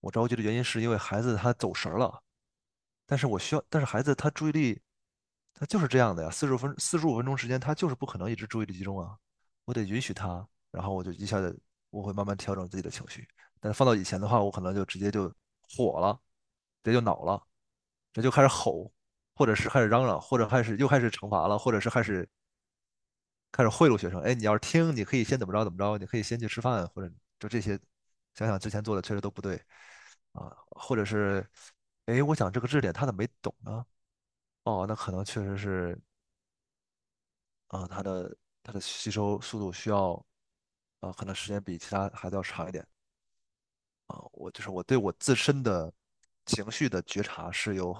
[0.00, 2.22] 我着急的原因是因为孩子他走神儿了，
[3.06, 4.82] 但是我需要，但是孩子他注意力
[5.54, 9.16] 他就是这样的呀，四十分四十五分钟时间他就是不可能一直注意力集中啊，
[9.64, 11.58] 我得允许他，然后我就一下子
[11.90, 13.26] 我会慢慢调整自己的情绪，
[13.60, 15.32] 但是放到以前的话，我可能就直接就
[15.62, 16.20] 火了，
[16.82, 17.42] 直接就恼了，
[18.12, 18.92] 这就开始吼，
[19.34, 22.28] 或者是开始嚷嚷，或者开始又开始惩罚了，或者是开始
[23.52, 27.78] 开始贿赂学生，哎，你要是听，你可以先怎么着怎么着，你可以先去吃饭，或者就这些，
[28.34, 29.56] 想想之前做的确实都不对
[30.32, 31.48] 啊，或者是，
[32.06, 33.86] 哎，我讲这个知识点他怎么没懂呢？
[34.64, 35.98] 哦，那可能确实是
[37.68, 40.24] 啊，他的他的吸收速度需要
[41.06, 42.86] 啊，可能时间比其他孩子要长一点
[44.06, 44.18] 啊。
[44.32, 45.92] 我就是我对我自身的
[46.44, 47.94] 情绪的觉察是有，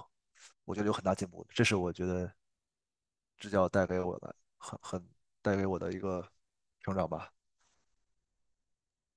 [0.65, 2.31] 我觉得有很大进步，这是我觉得
[3.37, 5.09] 支教带给我的很很
[5.41, 6.27] 带给我的一个
[6.81, 7.31] 成长吧。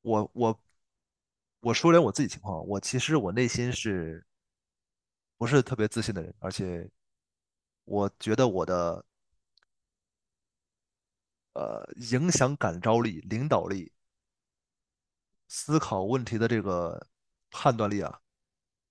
[0.03, 0.61] 我我
[1.61, 4.25] 我说点我自己情况，我其实我内心是
[5.37, 6.89] 不是特别自信的人，而且
[7.85, 9.05] 我觉得我的
[11.53, 13.93] 呃影响感召力、领导力、
[15.49, 17.07] 思考问题的这个
[17.51, 18.21] 判断力啊，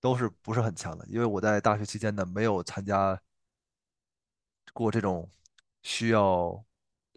[0.00, 1.06] 都是不是很强的。
[1.08, 3.20] 因为我在大学期间呢，没有参加
[4.72, 5.28] 过这种
[5.82, 6.64] 需要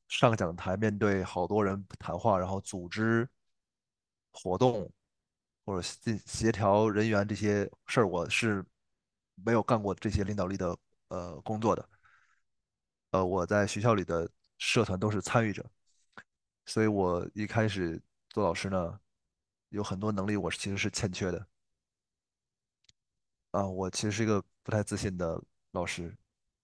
[0.07, 3.27] 上讲台面对好多人谈话，然后组织
[4.31, 4.91] 活动
[5.65, 8.65] 或者协协调人员这些事儿，我是
[9.35, 10.77] 没有干过这些领导力的
[11.09, 11.87] 呃工作的。
[13.11, 14.29] 呃，我在学校里的
[14.65, 15.69] 社团都是参与者，
[16.65, 18.97] 所以我一开始做老师呢，
[19.69, 21.45] 有很多能力我其实是欠缺的
[23.51, 23.67] 啊。
[23.67, 26.15] 我其实是一个不太自信的老师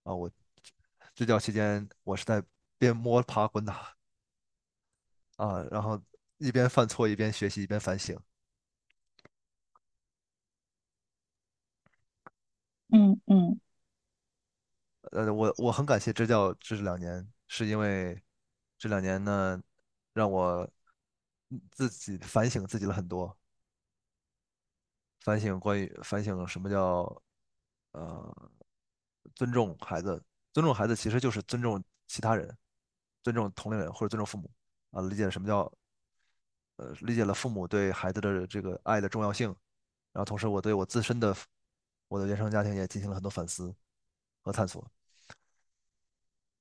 [0.03, 0.15] 啊。
[0.15, 0.31] 我
[1.13, 2.41] 支教期间，我是在
[2.77, 3.97] 边摸爬滚打
[5.35, 6.01] 啊，然后
[6.37, 8.17] 一边犯错一边学习一边反省
[12.91, 13.59] 嗯嗯
[15.11, 18.21] 呃，我我很感谢支教这两年，是因为
[18.77, 19.61] 这两年呢，
[20.13, 20.69] 让我
[21.71, 23.37] 自己反省自己了很多，
[25.21, 27.21] 反省关于反省什么叫
[27.91, 28.51] 呃
[29.35, 30.23] 尊重孩子，
[30.53, 32.55] 尊重孩子其实就是尊重其他人，
[33.23, 34.49] 尊重同龄人或者尊重父母。
[34.91, 35.71] 啊，理解什么叫
[36.77, 39.47] 呃理解了父母对孩子的这个爱的重要性，
[40.13, 41.35] 然后同时我对我自身的
[42.07, 43.75] 我的原生家庭也进行了很多反思
[44.41, 44.87] 和探索。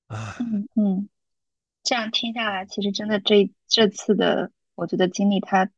[0.09, 1.09] 啊，嗯嗯。
[1.85, 5.71] 这样听下来，其实真的这这次的，我觉得经历它，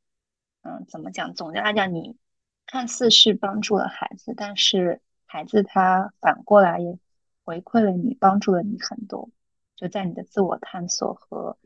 [0.62, 1.34] 嗯，怎么讲？
[1.34, 2.16] 总的来讲，你
[2.66, 6.98] 看似是帮助了孩子，但是孩子他反过来也
[7.44, 9.30] 回馈了你，帮助了你很多。
[9.76, 11.56] 就在你的自我探索和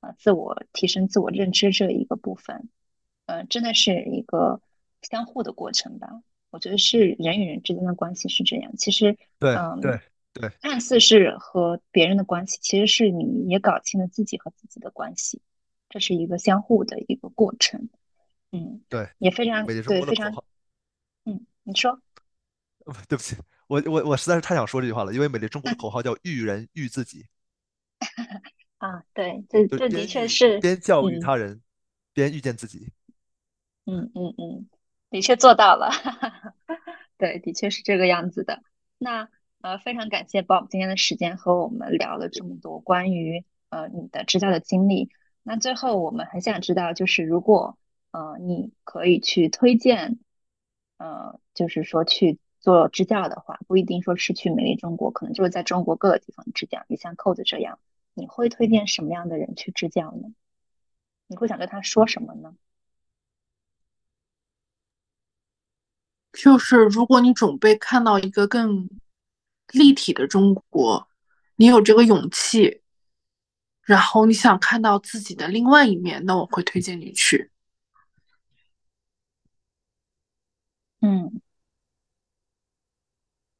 [0.00, 2.68] 呃自我提升、自我认知这一个部分，
[3.24, 4.60] 呃，真的是一个
[5.00, 6.20] 相互的过程吧。
[6.50, 8.76] 我觉得是人与人之间的关系是这样。
[8.76, 9.80] 其实，对嗯。
[9.80, 9.98] 对
[10.34, 10.52] 对对。
[10.60, 15.40] 看似是和别人的关系，其实是你也搞清了自己和自己的关系，
[15.88, 17.88] 这是一个相互的一个过程。
[18.52, 20.44] 嗯，对，也非常对，非常国的口号，
[21.24, 22.00] 嗯，你说，
[23.08, 23.36] 对不起，
[23.68, 27.26] 我我我实在是太想说这句话了，因为美丽中国的口号叫“育人育自己
[28.78, 31.60] ”，啊，对，这这的确是，边教育嗯他人，
[32.12, 32.88] 边遇见自己。
[33.86, 34.68] 嗯嗯嗯，
[35.10, 35.90] 的确做到了，
[37.18, 38.62] 对，的确是这个样子的。
[38.98, 39.28] 那
[39.64, 45.08] 呃，非常感谢 Bob 今天的时间和我们聊了这么多关于呃你的支教的经历。
[45.42, 47.78] 那最后我们很想知道，就是如果
[48.10, 50.18] 呃你可以去推荐，
[50.98, 56.84] 呃，就是说去做支教的话，不一定说是去美丽中国，可能就是在中国各个地方支教。
[56.88, 57.78] 你像扣子这样，
[58.12, 60.28] 你会推荐什么样的人去支教呢？
[61.26, 62.54] 你会想对他说什么呢？
[66.34, 68.90] 就是如果你准备看到一个更
[69.72, 71.08] 立体的中国，
[71.56, 72.82] 你有这个勇气，
[73.82, 77.50] 然后你想看到自己的另外一面，那我会推荐你去。
[81.00, 81.40] 嗯。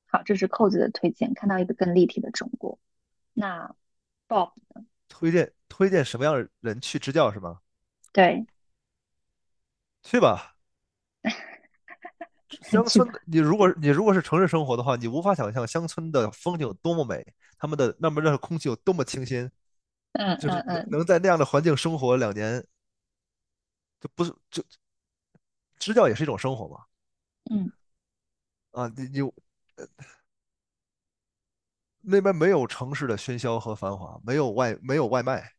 [0.07, 2.79] 好，这是扣子的推荐，看到一个更立体的中国。
[3.33, 3.75] 那
[4.29, 4.85] Bob 呢？
[5.09, 7.61] 推荐推荐什么样的人去支教是吗？
[8.13, 8.47] 对，
[10.03, 10.55] 去吧，
[12.63, 12.85] 乡。
[12.89, 17.25] 村的你如果你如果是城市生活的话，你无法想象乡村的风景有多么美，
[17.59, 19.51] 他们的那么热的空气有多么清新，
[20.13, 22.65] 嗯就是能在那样的环境生活两年，
[24.01, 24.63] 就不是就
[25.79, 26.85] 支教也是一种生活嘛。
[27.51, 27.71] 嗯
[28.71, 29.33] 啊，你你
[32.01, 35.53] 那边没有城市的喧嚣和繁华，没有外没有外卖，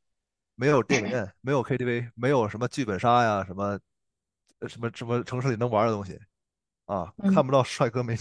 [0.56, 3.80] 没有电影院，没有 KTV，没有什么剧本杀呀，什么
[4.60, 6.20] 呃什么什么城市里能玩的东西
[6.86, 7.34] 啊，嗯。
[7.34, 8.20] 看不到帅哥美女，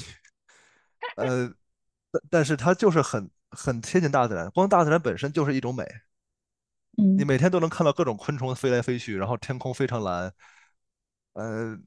[1.16, 1.53] 呃，
[2.11, 5.85] 但但是它就是很很贴近大自然，光大自然本身就是一种美，
[6.97, 7.27] 你嗯。
[7.27, 10.32] 每天都能看到各种昆虫飞来飞去，然后天空非常蓝，
[11.35, 11.78] 呃，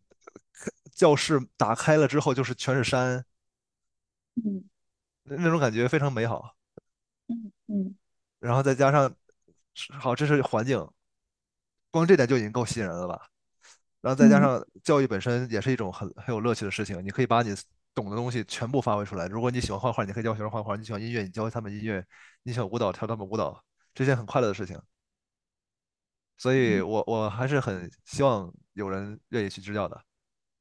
[0.91, 3.25] 教室打开了之后就是全是山，
[4.35, 4.63] 嗯。
[5.23, 6.55] 那那种感觉非常美好。
[7.27, 7.95] 嗯嗯。
[8.39, 9.13] 然后再加上，
[9.99, 10.87] 好，这是环境，
[11.91, 13.27] 光这点就已经够吸引人了吧？
[14.07, 17.53] 然后再加嗯上教育本身也是一种很很有乐趣的事情，你可以把你
[17.93, 19.27] 懂的东西全部发挥出来。
[19.27, 22.01] 如果你喜欢画画，你可以教学生画画；你喜欢音乐，你教他们音乐；
[22.43, 23.61] 你喜欢舞蹈，跳他们舞蹈，
[23.93, 24.79] 这件很快乐的事情。
[26.37, 30.01] 所以嗯我我还是很希望有人愿意去支教的，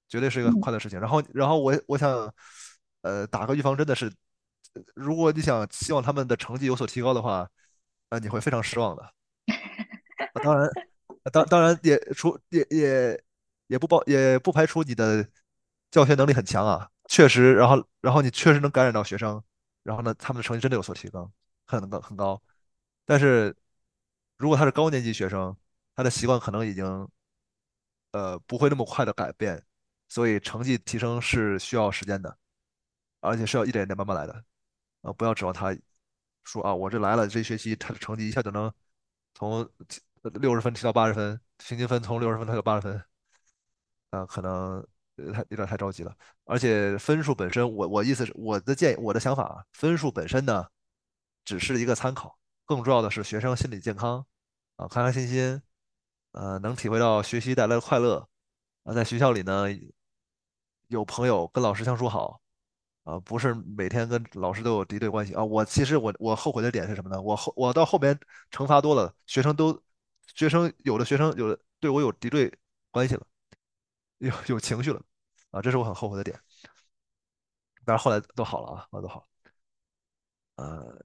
[0.08, 0.98] 绝对是一个很嗯快乐的事情。
[0.98, 2.34] 然后然后我我想，
[3.02, 4.12] 呃，打个预防针的是，
[4.96, 7.48] 如果你想希望他们的成绩有所提高的话，
[8.08, 9.02] 呃、你会非常失望的。
[9.04, 10.66] 啊，当然，
[11.22, 13.22] 啊当当然也除也也
[13.66, 15.26] 也不包也不排除你的
[15.90, 19.42] 教学能力很强啊，确实，然后然后你确实能感染到学生，
[19.82, 21.30] 然后呢，他们的成绩真的有所提高，
[21.66, 22.40] 很高很高。
[23.04, 23.56] 但是
[24.36, 25.56] 如果他是高年级学生，
[25.94, 27.08] 他的习惯可能已经
[28.12, 29.62] 呃不会那么快的改变，
[30.08, 32.36] 所以成绩提升是需要时间的，
[33.20, 34.44] 而且是要一点一点慢慢来的。
[35.02, 35.76] 啊，不要指望他
[36.44, 38.72] 说啊，我这来了这学期他的成绩一下就能
[39.34, 39.68] 从
[40.40, 43.02] 六十分提到八十分，平均分从六十分提到八十分，
[44.16, 44.80] 啊，可能
[45.32, 46.16] 太有点太着急了。
[46.44, 50.66] 而且分数本身，我我意思是我的建议，我的想法啊，分数本身呢
[51.44, 54.24] 只是一个参考，更重要的是学生心理健康
[54.76, 55.62] 啊，开开心心，
[56.32, 58.28] 呃，能体会到学习带来的快乐
[58.84, 59.66] 啊，在学校里呢
[60.88, 62.40] 有朋友，跟老师相处好。
[63.06, 65.44] 啊，不是每天跟老师都有敌对关系啊。
[65.44, 67.22] 我其实我我后悔的点是什么呢？
[67.22, 68.18] 我后我到后面
[68.50, 69.80] 惩罚多了，学生都
[70.34, 72.52] 学生有的学生有的对我有敌对
[72.90, 73.24] 关系了，
[74.18, 75.00] 有有情绪了
[75.50, 76.38] 啊，这是我很后悔的点。
[77.84, 79.26] 但是后来都好了啊，后来都好了。
[80.56, 81.04] 呃，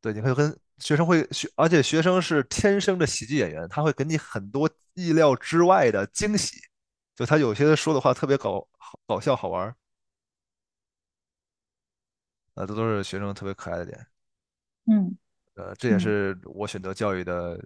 [0.00, 6.60] 对，你会跟学生会学，而且学生是天生的喜剧演员，他会给你很多意料之外的惊喜，
[7.16, 9.76] 就他有些说的话特别搞好搞笑好玩儿，
[12.54, 14.06] 啊，这都是学生特别可爱的点。
[14.86, 15.16] 嗯
[15.54, 17.58] 呃，这也嗯是我选择教育的，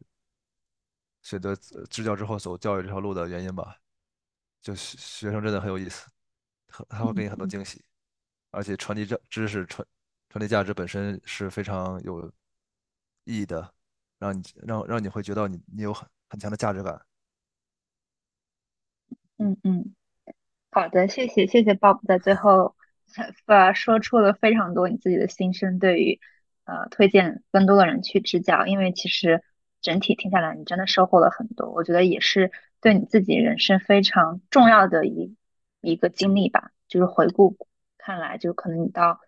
[1.22, 3.76] 选择呃支教之后走教育这条路的原因吧。
[4.60, 6.08] 就学学生真的很有意思，
[6.68, 7.84] 很他会给你很多嗯惊喜，
[8.50, 9.86] 而且传递这知识传
[10.28, 12.30] 传递价值本身是非常有
[13.24, 13.72] 意义的，
[14.18, 17.00] 让你让让你会觉得你你有很很强的价值感。
[19.38, 19.94] 嗯嗯。
[20.70, 22.76] 好的，谢谢谢谢 Bob 在最后
[23.46, 26.20] 呃说出了非常多你自己的心声，对于
[26.64, 29.42] 呃推荐更多的人去支教，因为其实
[29.80, 35.36] 整体听下来你真的收获了很多，我觉得也是对你自己人生非常重要的一
[35.80, 37.56] 一个经历吧，就是回顾
[37.96, 39.20] 看来，就可能你到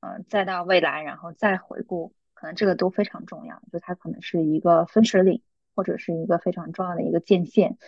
[0.00, 5.42] 呃再到未来，然后再回顾，可能这个都非常重要，就它可能是一个分水岭，
[5.74, 7.78] 或者是一个非常重要的一个界限。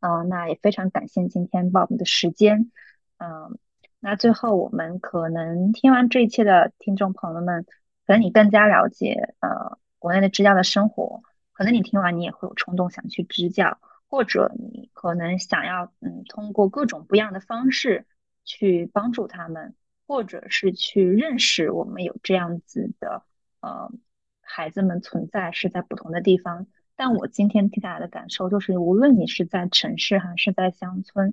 [0.00, 2.70] 嗯、那也非常感谢今天 Bob 的时间。
[3.18, 3.58] 嗯，
[3.98, 7.64] 那最后我们可能听完这一切的听众朋友们，
[8.06, 11.22] 可能你更加了解呃国内的支教的生活，
[11.52, 18.06] 可能你听完你也会有冲动想去支教，或者你可能想要嗯通过各种不一样的方式
[18.44, 19.74] 去帮助他们，
[20.06, 23.22] 或者是去认识我们有这样子的
[23.60, 23.92] 呃
[24.40, 26.66] 孩子们存在是在不同的地方。
[26.96, 31.32] 但我今天给大家的感受就是，无论你是在城市还是在乡村，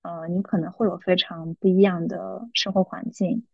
[0.00, 3.44] 呃，你可能会有非常不一样的生活环境，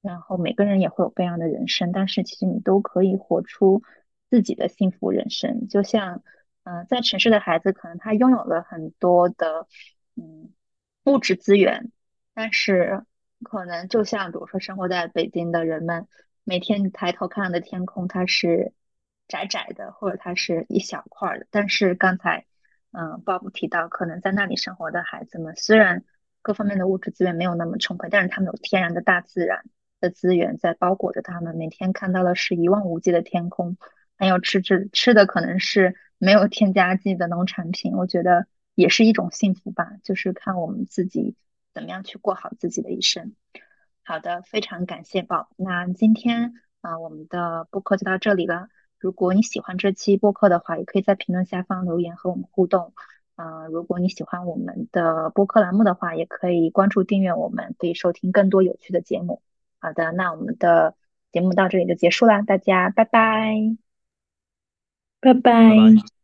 [0.00, 3.82] 然后每个人也会有不一样的人生，但是其实你都可以活出
[4.30, 5.66] 自己的幸福人生。
[5.66, 6.22] 就像，
[6.64, 9.66] 呃，在城市的孩子，可能他拥有了很多的，
[10.16, 10.52] 嗯，
[11.04, 11.90] 物质资源，
[12.34, 13.04] 但是
[13.42, 16.06] 可能就像比如说生活在北京的人们，
[16.44, 18.72] 每天抬头看到的天空，它是
[19.28, 22.46] 窄窄的，或者它是一小块的，但是刚才。
[22.94, 26.04] 嗯，Bob 提到，可能在那里生活的孩子们，虽然
[26.42, 29.64] 各方面的物质资源没有那么充沛，但是他们有天然的大自然
[29.98, 33.78] 的资源在包裹着他们，每天看到的是一望无际的天空，
[34.18, 38.46] 还有吃吃吃的可能是没有添加剂的农产品，我觉得
[38.76, 41.34] 也是一种幸福吧，就是看我们自己
[41.74, 43.34] 怎么样去过好自己的一生。
[44.04, 45.48] 好的，非常感谢宝。
[45.56, 48.68] 那今天啊、我们的播客就到这里了。
[49.00, 52.94] 如果你喜欢这期播客的话，也可以在评论下方留言和我们互动。
[53.34, 59.42] 呃，如果你喜欢我们的播客栏目的话，也可以关注订阅我们，可以收听更多有趣的节目。
[59.80, 60.94] 好的，那我们的
[61.32, 63.91] 节目到这里就结束啦，大家拜拜。
[65.22, 65.42] 拜拜。
[65.42, 66.21] 拜拜。